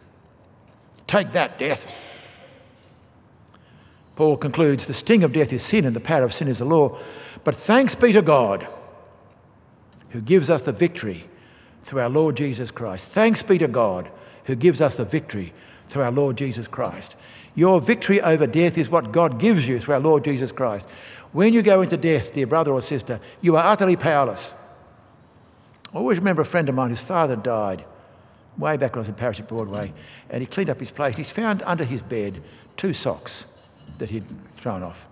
Take 1.08 1.32
that, 1.34 1.60
death. 1.60 1.86
Paul 4.16 4.38
concludes 4.38 4.88
the 4.88 4.94
sting 4.94 5.24
of 5.24 5.34
death 5.34 5.52
is 5.52 5.62
sin 5.62 5.86
and 5.86 5.96
the 5.96 6.00
power 6.00 6.24
of 6.24 6.34
sin 6.34 6.48
is 6.48 6.60
the 6.60 6.66
law. 6.66 6.98
But 7.44 7.56
thanks 7.56 7.96
be 7.96 8.14
to 8.14 8.22
God 8.22 8.68
who 10.10 10.22
gives 10.22 10.50
us 10.50 10.64
the 10.64 10.72
victory 10.72 11.28
through 11.84 12.02
our 12.02 12.10
Lord 12.10 12.38
Jesus 12.38 12.72
Christ. 12.72 13.08
Thanks 13.08 13.44
be 13.44 13.58
to 13.58 13.68
God 13.68 14.10
who 14.46 14.56
gives 14.56 14.80
us 14.82 14.98
the 14.98 15.06
victory 15.06 15.54
through 15.90 16.04
our 16.04 16.12
Lord 16.12 16.38
Jesus 16.38 16.68
Christ. 16.68 17.18
Your 17.56 17.80
victory 17.82 18.22
over 18.22 18.48
death 18.48 18.78
is 18.78 18.90
what 18.90 19.12
God 19.12 19.40
gives 19.40 19.68
you 19.68 19.80
through 19.80 19.96
our 19.96 20.00
Lord 20.00 20.24
Jesus 20.24 20.52
Christ. 20.52 20.88
When 21.32 21.54
you 21.54 21.62
go 21.62 21.82
into 21.82 21.98
death, 21.98 22.34
dear 22.34 22.48
brother 22.48 22.72
or 22.72 22.82
sister, 22.82 23.20
you 23.42 23.58
are 23.58 23.72
utterly 23.72 23.96
powerless. 23.96 24.56
I 25.96 25.98
always 26.00 26.18
remember 26.18 26.42
a 26.42 26.46
friend 26.46 26.68
of 26.68 26.76
mine 26.76 26.90
whose 26.90 27.00
father 27.00 27.38
died 27.38 27.86
way 28.58 28.76
back 28.76 28.92
when 28.92 29.00
I 29.00 29.02
was 29.02 29.08
in 29.08 29.16
Parish 29.16 29.40
at 29.40 29.48
Broadway, 29.48 29.94
and 30.30 30.42
he 30.42 30.48
cleaned 30.48 30.70
up 30.70 30.80
his 30.80 30.92
place. 30.92 31.16
He's 31.16 31.32
found 31.32 31.62
under 31.66 31.86
his 31.86 32.02
bed 32.02 32.44
two 32.76 32.94
socks 32.94 33.46
that 33.98 34.10
he'd 34.10 34.26
thrown 34.58 34.84
off. 34.84 35.08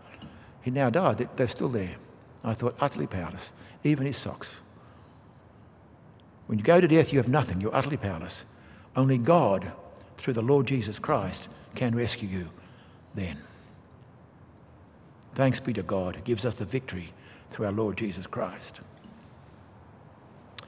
He 0.61 0.71
now 0.71 0.89
died, 0.89 1.29
they're 1.37 1.47
still 1.47 1.69
there. 1.69 1.95
I 2.43 2.53
thought, 2.53 2.75
utterly 2.81 3.07
powerless, 3.07 3.53
even 3.85 4.05
his 4.05 4.17
socks. 4.17 4.51
When 6.47 6.59
you 6.59 6.65
go 6.65 6.81
to 6.81 6.87
death, 6.87 7.13
you 7.13 7.19
have 7.19 7.29
nothing, 7.29 7.61
you're 7.61 7.73
utterly 7.73 7.97
powerless. 7.97 8.43
Only 8.97 9.17
God 9.17 9.71
through 10.17 10.33
the 10.33 10.41
Lord 10.41 10.67
Jesus 10.67 10.99
Christ 10.99 11.47
can 11.75 11.95
rescue 11.95 12.27
you 12.27 12.49
then. 13.15 13.37
Thanks 15.33 15.61
be 15.61 15.71
to 15.73 15.83
God 15.83 16.17
who 16.17 16.21
gives 16.23 16.45
us 16.45 16.57
the 16.57 16.65
victory 16.65 17.13
through 17.51 17.67
our 17.67 17.71
Lord 17.71 17.97
Jesus 17.97 18.27
Christ. 18.27 18.81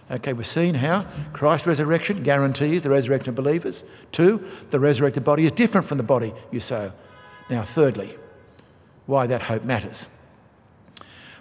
Okay, 0.10 0.34
we've 0.34 0.46
seen 0.46 0.76
how 0.76 1.08
Christ's 1.34 1.66
resurrection 1.66 2.22
guarantees 2.22 2.84
the 2.84 2.90
resurrection 2.90 3.30
of 3.30 3.36
believers. 3.36 3.84
Two, 4.12 4.46
the 4.70 4.80
resurrected 4.80 5.24
body 5.24 5.46
is 5.46 5.52
different 5.52 5.88
from 5.88 5.98
the 5.98 6.04
body 6.04 6.34
you 6.52 6.60
sow. 6.60 6.92
Now, 7.50 7.64
thirdly, 7.64 8.16
why 9.08 9.28
that 9.28 9.44
hope 9.44 9.64
matters. 9.64 10.08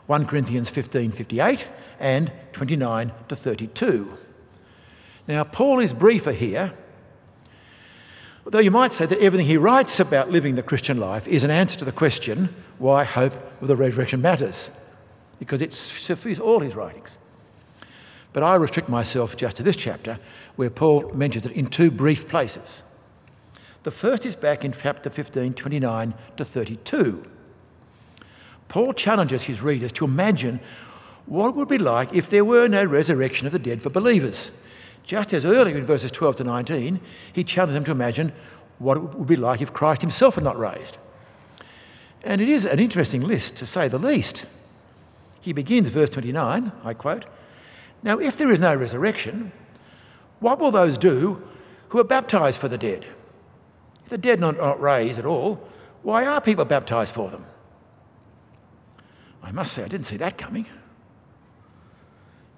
1 0.06 0.26
Corinthians 0.26 0.68
15 0.68 1.12
58 1.12 1.68
and 1.98 2.32
29 2.52 3.12
to 3.28 3.36
32. 3.36 4.16
Now, 5.26 5.44
Paul 5.44 5.80
is 5.80 5.92
briefer 5.92 6.32
here 6.32 6.74
though 8.46 8.58
you 8.58 8.70
might 8.70 8.92
say 8.92 9.06
that 9.06 9.18
everything 9.18 9.46
he 9.46 9.56
writes 9.56 10.00
about 10.00 10.30
living 10.30 10.54
the 10.54 10.62
Christian 10.62 10.98
life 10.98 11.26
is 11.26 11.44
an 11.44 11.50
answer 11.50 11.78
to 11.78 11.84
the 11.84 11.92
question 11.92 12.54
why 12.78 13.04
hope 13.04 13.34
of 13.60 13.68
the 13.68 13.76
resurrection 13.76 14.20
matters, 14.20 14.70
because 15.38 15.62
it 15.62 15.72
suffers 15.72 16.38
all 16.38 16.60
his 16.60 16.74
writings. 16.74 17.18
But 18.34 18.42
I 18.42 18.56
restrict 18.56 18.88
myself 18.88 19.36
just 19.36 19.56
to 19.56 19.62
this 19.62 19.76
chapter, 19.76 20.18
where 20.56 20.68
Paul 20.68 21.10
mentions 21.14 21.46
it 21.46 21.52
in 21.52 21.68
two 21.68 21.90
brief 21.90 22.28
places. 22.28 22.82
The 23.84 23.92
first 23.92 24.26
is 24.26 24.34
back 24.34 24.64
in 24.64 24.72
chapter 24.72 25.08
15, 25.08 25.54
29 25.54 26.14
to 26.36 26.44
32. 26.44 27.24
Paul 28.68 28.92
challenges 28.92 29.44
his 29.44 29.62
readers 29.62 29.92
to 29.92 30.04
imagine 30.04 30.58
what 31.26 31.50
it 31.50 31.54
would 31.54 31.68
be 31.68 31.78
like 31.78 32.12
if 32.12 32.28
there 32.28 32.44
were 32.44 32.66
no 32.66 32.84
resurrection 32.84 33.46
of 33.46 33.52
the 33.52 33.58
dead 33.58 33.80
for 33.80 33.88
believers. 33.88 34.50
Just 35.04 35.32
as 35.32 35.44
earlier 35.44 35.76
in 35.76 35.86
verses 35.86 36.10
12 36.10 36.36
to 36.36 36.44
19, 36.44 37.00
he 37.32 37.44
challenged 37.44 37.76
them 37.76 37.84
to 37.84 37.92
imagine 37.92 38.32
what 38.78 38.96
it 38.96 39.02
would 39.14 39.28
be 39.28 39.36
like 39.36 39.60
if 39.60 39.72
Christ 39.72 40.00
himself 40.00 40.34
had 40.34 40.44
not 40.44 40.58
raised. 40.58 40.98
And 42.24 42.40
it 42.40 42.48
is 42.48 42.66
an 42.66 42.80
interesting 42.80 43.20
list, 43.20 43.56
to 43.58 43.66
say 43.66 43.86
the 43.86 43.98
least. 43.98 44.44
He 45.40 45.52
begins 45.52 45.86
verse 45.88 46.10
29, 46.10 46.72
I 46.82 46.94
quote, 46.94 47.26
Now, 48.04 48.18
if 48.20 48.36
there 48.36 48.52
is 48.52 48.60
no 48.60 48.76
resurrection, 48.76 49.50
what 50.38 50.60
will 50.60 50.70
those 50.70 50.98
do 50.98 51.42
who 51.88 51.98
are 51.98 52.04
baptized 52.04 52.60
for 52.60 52.68
the 52.68 52.76
dead? 52.76 53.06
If 54.04 54.10
the 54.10 54.18
dead 54.18 54.42
are 54.42 54.52
not 54.52 54.80
raised 54.80 55.18
at 55.18 55.24
all, 55.24 55.66
why 56.02 56.26
are 56.26 56.40
people 56.40 56.66
baptized 56.66 57.14
for 57.14 57.30
them? 57.30 57.46
I 59.42 59.52
must 59.52 59.72
say, 59.72 59.82
I 59.82 59.88
didn't 59.88 60.06
see 60.06 60.18
that 60.18 60.36
coming. 60.36 60.66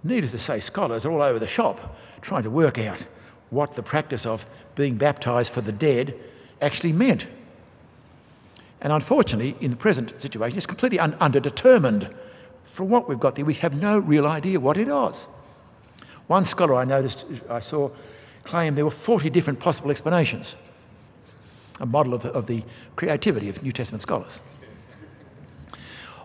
Needless 0.03 0.33
to 0.33 0.39
say, 0.39 0.59
scholars 0.59 1.07
are 1.07 1.13
all 1.13 1.23
over 1.23 1.39
the 1.39 1.47
shop 1.47 1.97
trying 2.21 2.43
to 2.43 2.51
work 2.51 2.77
out 2.79 3.05
what 3.51 3.75
the 3.75 3.83
practice 3.85 4.27
of 4.27 4.47
being 4.75 4.97
baptised 4.97 5.53
for 5.53 5.61
the 5.61 5.73
dead 5.73 6.19
actually 6.61 6.93
meant. 6.93 7.27
And 8.81 8.93
unfortunately, 8.93 9.57
in 9.61 9.71
the 9.71 9.77
present 9.77 10.21
situation, 10.21 10.57
it's 10.57 10.67
completely 10.67 10.99
un- 10.99 11.15
underdetermined. 11.15 12.13
From 12.73 12.89
what 12.89 13.09
we've 13.09 13.21
got 13.21 13.37
there, 13.37 13.45
we 13.45 13.55
have 13.55 13.75
no 13.75 13.99
real 13.99 14.27
idea 14.27 14.59
what 14.59 14.77
it 14.77 14.89
was. 14.89 15.29
One 16.27 16.45
scholar 16.45 16.75
I 16.75 16.85
noticed, 16.85 17.25
I 17.49 17.61
saw, 17.61 17.91
claimed 18.45 18.77
there 18.77 18.85
were 18.85 18.91
40 18.91 19.31
different 19.31 19.61
possible 19.61 19.91
explanations, 19.91 20.57
a 21.81 21.87
model 21.87 22.15
of 22.15 22.23
the, 22.23 22.33
of 22.33 22.47
the 22.47 22.63
creativity 22.97 23.49
of 23.49 23.63
New 23.63 23.73
Testament 23.73 24.03
scholars. 24.03 24.41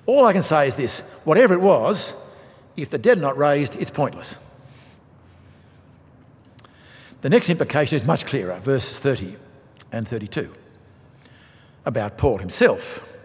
All 0.06 0.26
I 0.26 0.34
can 0.34 0.44
say 0.44 0.68
is 0.68 0.76
this 0.76 1.02
whatever 1.24 1.54
it 1.54 1.62
was, 1.62 2.14
if 2.76 2.90
the 2.90 2.98
dead 2.98 3.18
are 3.18 3.22
not 3.22 3.38
raised, 3.38 3.76
it's 3.76 3.92
pointless. 3.92 4.38
The 7.22 7.30
next 7.30 7.50
implication 7.50 7.96
is 7.96 8.06
much 8.06 8.26
clearer, 8.26 8.60
verses 8.60 8.98
30 8.98 9.36
and 9.92 10.08
32, 10.08 10.52
about 11.86 12.18
Paul 12.18 12.40
himself. 12.40 13.16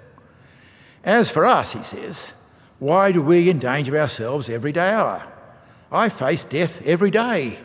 As 1.03 1.31
for 1.31 1.47
us, 1.47 1.73
he 1.73 1.83
says, 1.83 2.33
why 2.79 3.13
do 3.13 3.23
we 3.23 3.49
endanger 3.49 3.99
ourselves 3.99 4.51
every 4.51 4.73
day 4.73 4.91
hour? 4.91 5.33
I 5.91 6.09
face 6.09 6.45
death 6.45 6.83
every 6.83 7.11
day. 7.11 7.59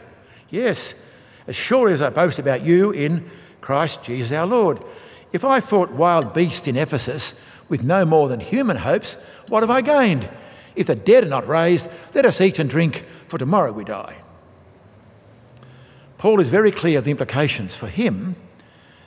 Yes, 0.50 0.94
as 1.48 1.56
surely 1.56 1.94
as 1.94 2.02
I 2.02 2.10
boast 2.10 2.40
about 2.40 2.64
you 2.64 2.92
in 2.92 3.30
Christ 3.62 4.04
Jesus 4.04 4.32
our 4.32 4.46
Lord. 4.46 4.84
If 5.32 5.46
I 5.46 5.60
fought 5.60 5.92
wild 5.92 6.34
beasts 6.34 6.68
in 6.68 6.76
Ephesus 6.76 7.34
with 7.70 7.84
no 7.84 8.06
more 8.06 8.28
than 8.28 8.40
human 8.40 8.78
hopes, 8.78 9.18
what 9.48 9.64
have 9.64 9.70
I 9.70 9.82
gained? 9.82 10.30
If 10.76 10.88
the 10.88 10.96
dead 10.96 11.24
are 11.24 11.30
not 11.30 11.48
raised, 11.48 11.90
let 12.14 12.26
us 12.26 12.42
eat 12.42 12.60
and 12.60 12.70
drink, 12.70 13.06
for 13.28 13.38
tomorrow 13.38 13.72
we 13.72 13.84
die. 13.84 14.18
Paul 16.18 16.40
is 16.40 16.50
very 16.50 16.72
clear 16.72 17.00
of 17.00 17.06
the 17.06 17.12
implications 17.12 17.76
for 17.76 17.88
him, 17.88 18.36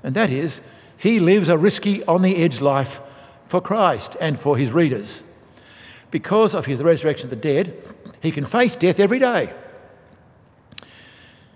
and 0.02 0.14
that 0.16 0.30
is, 0.30 0.60
he 0.96 1.20
lives 1.20 1.48
a 1.48 1.56
risky, 1.56 2.02
on 2.04 2.22
the 2.22 2.36
edge 2.36 2.60
life 2.60 3.00
for 3.46 3.60
Christ 3.60 4.16
and 4.20 4.40
for 4.40 4.56
his 4.56 4.72
readers. 4.72 5.22
Because 6.10 6.54
of 6.54 6.66
his 6.66 6.82
resurrection 6.82 7.26
of 7.26 7.30
the 7.30 7.36
dead, 7.36 7.76
he 8.24 8.32
can 8.32 8.44
face 8.44 8.76
death 8.76 9.00
every 9.00 9.18
day. 9.18 9.52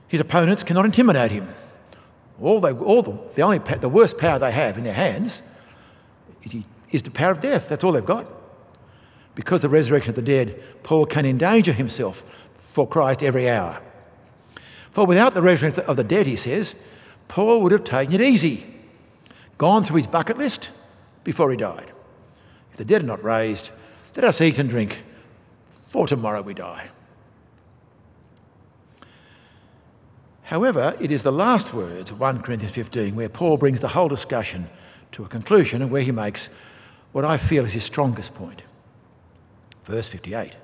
His 0.08 0.20
opponents 0.20 0.62
cannot 0.62 0.84
intimidate 0.84 1.30
him. 1.30 1.48
All, 2.40 2.60
they, 2.60 2.72
all 2.72 3.02
the, 3.02 3.18
the, 3.34 3.42
only, 3.42 3.58
the 3.58 3.88
worst 3.88 4.16
power 4.16 4.38
they 4.38 4.52
have 4.52 4.78
in 4.78 4.84
their 4.84 4.94
hands 4.94 5.42
is, 6.42 6.56
is 6.90 7.02
the 7.02 7.10
power 7.10 7.32
of 7.32 7.40
death. 7.40 7.68
That's 7.68 7.84
all 7.84 7.92
they've 7.92 8.04
got. 8.04 8.26
Because 9.34 9.64
of 9.64 9.70
the 9.70 9.76
resurrection 9.76 10.10
of 10.10 10.16
the 10.16 10.22
dead, 10.22 10.62
Paul 10.82 11.06
can 11.06 11.26
endanger 11.26 11.72
himself 11.72 12.22
for 12.56 12.88
Christ 12.88 13.22
every 13.22 13.48
hour. 13.48 13.80
For 14.90 15.04
without 15.04 15.34
the 15.34 15.42
resurrection 15.42 15.84
of 15.84 15.96
the 15.96 16.04
dead, 16.04 16.26
he 16.26 16.36
says, 16.36 16.74
Paul 17.28 17.60
would 17.62 17.72
have 17.72 17.84
taken 17.84 18.14
it 18.14 18.20
easy, 18.20 18.66
gone 19.58 19.84
through 19.84 19.96
his 19.96 20.06
bucket 20.06 20.38
list 20.38 20.70
before 21.24 21.50
he 21.50 21.56
died. 21.56 21.92
If 22.72 22.78
the 22.78 22.84
dead 22.84 23.02
are 23.02 23.06
not 23.06 23.22
raised, 23.22 23.70
let 24.16 24.24
us 24.24 24.40
eat 24.40 24.58
and 24.58 24.68
drink, 24.68 25.02
for 25.88 26.06
tomorrow 26.06 26.42
we 26.42 26.54
die. 26.54 26.90
However, 30.42 30.96
it 30.98 31.10
is 31.10 31.22
the 31.22 31.32
last 31.32 31.74
words 31.74 32.10
of 32.10 32.20
1 32.20 32.40
Corinthians 32.40 32.74
15 32.74 33.14
where 33.14 33.28
Paul 33.28 33.58
brings 33.58 33.80
the 33.80 33.88
whole 33.88 34.08
discussion 34.08 34.68
to 35.12 35.24
a 35.24 35.28
conclusion 35.28 35.82
and 35.82 35.90
where 35.90 36.02
he 36.02 36.12
makes 36.12 36.48
what 37.12 37.24
I 37.24 37.36
feel 37.36 37.64
is 37.64 37.72
his 37.72 37.84
strongest 37.84 38.34
point. 38.34 38.62
Verse 39.84 40.06
58 40.06 40.56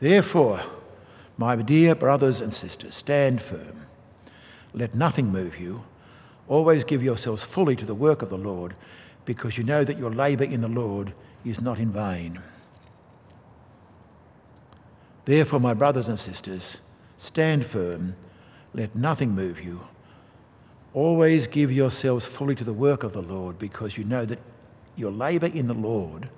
Therefore, 0.00 0.60
my 1.36 1.56
dear 1.56 1.94
brothers 1.94 2.40
and 2.40 2.52
sisters, 2.52 2.94
stand 2.94 3.42
firm. 3.42 3.86
Let 4.74 4.94
nothing 4.94 5.32
move 5.32 5.58
you. 5.58 5.84
Always 6.48 6.84
give 6.84 7.02
yourselves 7.02 7.42
fully 7.42 7.76
to 7.76 7.86
the 7.86 7.94
work 7.94 8.22
of 8.22 8.28
the 8.28 8.38
Lord, 8.38 8.74
because 9.24 9.56
you 9.56 9.64
know 9.64 9.84
that 9.84 9.98
your 9.98 10.10
labour 10.10 10.44
in 10.44 10.60
the 10.60 10.68
Lord 10.68 11.14
is 11.44 11.60
not 11.60 11.78
in 11.78 11.92
vain. 11.92 12.40
Therefore, 15.30 15.60
my 15.60 15.74
brothers 15.74 16.08
and 16.08 16.18
sisters, 16.18 16.78
stand 17.16 17.64
firm 17.64 18.16
let 18.74 18.96
nothing 18.96 19.30
move 19.30 19.60
you. 19.60 19.86
Always 20.92 21.46
give 21.46 21.70
yourselves 21.70 22.26
fully 22.26 22.56
to 22.56 22.64
the 22.64 22.72
work 22.72 23.04
of 23.04 23.12
the 23.12 23.22
Lord 23.22 23.56
because 23.56 23.96
you 23.96 24.02
know 24.02 24.24
that 24.24 24.40
your 24.96 25.12
labour 25.12 25.46
in 25.46 25.68
the 25.68 25.74
Lord 25.74 26.28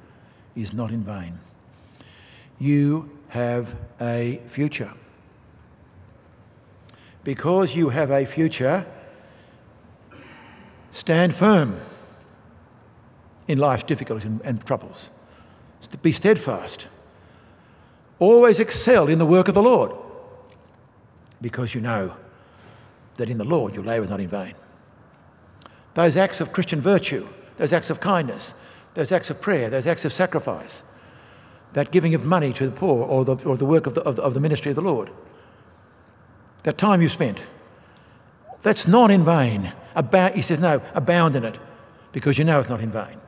is 0.55 0.75
not 0.75 0.91
in 0.91 1.03
vain. 1.03 1.39
You 2.59 3.19
have 3.29 3.75
a 3.99 4.43
future. 4.47 4.93
Because 7.25 7.75
you 7.75 7.89
have 7.89 8.11
a 8.11 8.27
future, 8.27 8.85
stand 10.91 11.35
firm 11.35 11.81
in 13.49 13.57
life's 13.57 13.85
difficulties 13.85 14.27
and, 14.45 14.67
troubles. 14.67 15.09
Be 16.03 16.13
steadfast. 16.13 16.89
Always 18.23 18.61
excel 18.61 19.09
in 19.09 19.19
the 19.19 19.27
work 19.27 19.49
of 19.49 19.55
the 19.57 19.63
Lord 19.65 19.91
because 21.41 21.75
you 21.75 21.81
know 21.81 22.15
that 23.17 23.29
in 23.29 23.37
the 23.37 23.43
Lord 23.43 23.75
your 23.75 23.83
labour 23.83 24.05
is 24.05 24.11
not 24.11 24.21
in 24.21 24.29
vain. 24.29 24.55
Those 25.95 26.17
acts 26.17 26.41
of 26.41 26.53
Christian 26.53 26.81
virtue, 26.81 27.27
those 27.57 27.73
acts 27.73 27.91
of 27.91 27.99
kindness, 27.99 28.55
those 28.95 29.11
acts 29.11 29.29
of 29.29 29.41
prayer, 29.41 29.69
those 29.69 29.89
acts 29.89 30.05
of 30.05 30.13
sacrifice, 30.13 30.85
that 31.73 31.91
giving 31.91 32.15
of 32.15 32.25
money 32.25 32.53
to 32.53 32.67
the 32.67 32.71
poor 32.71 33.05
or 33.05 33.25
the, 33.25 33.35
or 33.45 33.57
the 33.57 33.67
work 33.67 33.89
of 33.89 33.97
the, 33.97 34.03
of, 34.03 34.15
the, 34.15 34.23
of 34.23 34.35
the 34.35 34.41
ministry 34.41 34.71
of 34.71 34.77
the 34.77 34.83
Lord, 34.83 35.11
that 36.63 36.79
time 36.79 37.03
you 37.03 37.09
spent, 37.09 37.43
that's 38.63 38.87
not 38.87 39.11
in 39.11 39.25
vain. 39.25 39.73
About, 39.97 40.37
he 40.37 40.43
says, 40.43 40.61
no, 40.61 40.81
abound 40.95 41.35
in 41.35 41.45
it 41.45 41.59
because 42.13 42.39
you 42.39 42.45
know 42.45 42.61
it's 42.61 42.69
not 42.69 42.81
in 42.81 42.93
vain. 42.93 43.19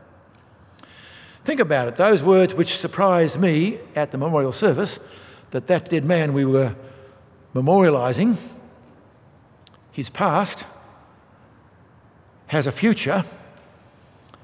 Think 1.44 1.60
about 1.60 1.88
it. 1.88 1.96
Those 1.96 2.22
words 2.22 2.54
which 2.54 2.76
surprised 2.78 3.38
me 3.38 3.78
at 3.94 4.10
the 4.10 4.18
memorial 4.18 4.52
service 4.52 4.98
that 5.50 5.66
that 5.66 5.90
dead 5.90 6.04
man 6.04 6.32
we 6.32 6.44
were 6.44 6.74
memorialising 7.54 8.36
his 9.92 10.08
past 10.08 10.64
has 12.46 12.66
a 12.66 12.72
future, 12.72 13.24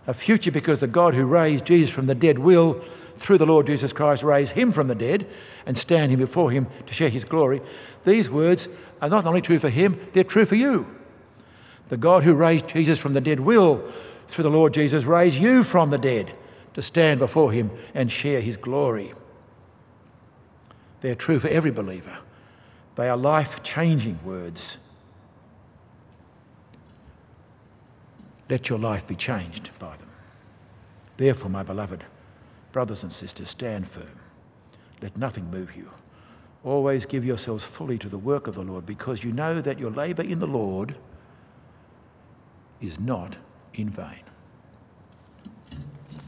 a 0.07 0.15
future 0.15 0.51
because 0.51 0.81
the 0.81 0.87
God 0.87 1.15
who 1.15 1.25
raised 1.25 1.65
Jesus 1.65 1.91
from 1.91 2.07
the 2.07 2.15
dead 2.15 2.39
will, 2.39 2.81
through 3.17 3.39
the 3.39 3.47
Lord 3.47 3.67
Jesus 3.67 3.93
Christ, 3.93 4.23
raise 4.23 4.51
him 4.51 4.71
from 4.71 4.87
the 4.87 4.95
dead 4.95 5.27
and 5.67 5.77
stand 5.77 6.13
him 6.13 6.21
before 6.21 6.51
him 6.51 6.67
to 6.87 6.95
share 6.95 7.09
his 7.09 7.25
glory. 7.25 7.63
These 8.05 8.29
words 8.29 8.69
are 9.01 9.09
not 9.09 9.27
only 9.27 9.41
true 9.41 9.59
for 9.59 9.71
him, 9.71 9.99
they're 10.13 10.23
true 10.23 10.45
for 10.45 10.55
you. 10.55 10.87
The 11.89 11.97
God 11.97 12.25
who 12.25 12.35
raised 12.35 12.69
Jesus 12.69 12.99
from 12.99 13.15
the 13.15 13.21
dead 13.21 13.41
will, 13.41 13.91
through 14.29 14.45
the 14.45 14.51
Lord 14.51 14.75
Jesus, 14.75 15.05
raise 15.05 15.39
you 15.39 15.65
from 15.65 15.91
the 15.91 15.99
dead 15.99 16.35
to 16.75 16.83
stand 16.83 17.21
before 17.21 17.53
him 17.53 17.71
and 17.95 18.11
share 18.11 18.41
his 18.41 18.57
glory. 18.57 19.13
They're 21.01 21.15
true 21.15 21.41
for 21.41 21.49
every 21.49 21.71
believer. 21.71 22.19
They 22.97 23.09
are 23.09 23.17
life 23.17 23.63
changing 23.63 24.21
words. 24.25 24.77
Let 28.49 28.69
your 28.69 28.79
life 28.79 29.07
be 29.07 29.15
changed 29.15 29.71
by 29.79 29.97
them. 29.97 30.09
Therefore, 31.17 31.51
my 31.51 31.63
beloved 31.63 32.05
brothers 32.73 33.03
and 33.03 33.13
sisters, 33.13 33.51
stand 33.51 33.89
firm. 33.89 34.19
Let 35.03 35.17
nothing 35.17 35.51
move 35.51 35.77
you. 35.77 35.91
Always 36.63 37.07
give 37.07 37.25
yourselves 37.25 37.65
fully 37.65 37.99
to 37.99 38.09
the 38.09 38.19
work 38.19 38.47
of 38.47 38.55
the 38.55 38.63
Lord 38.63 38.85
because 38.87 39.25
you 39.25 39.33
know 39.33 39.61
that 39.61 39.79
your 39.79 39.91
labour 39.91 40.23
in 40.23 40.41
the 40.41 40.47
Lord 40.47 40.97
is 42.81 43.01
not 43.01 43.37
in 43.75 43.89
vain. 43.89 44.23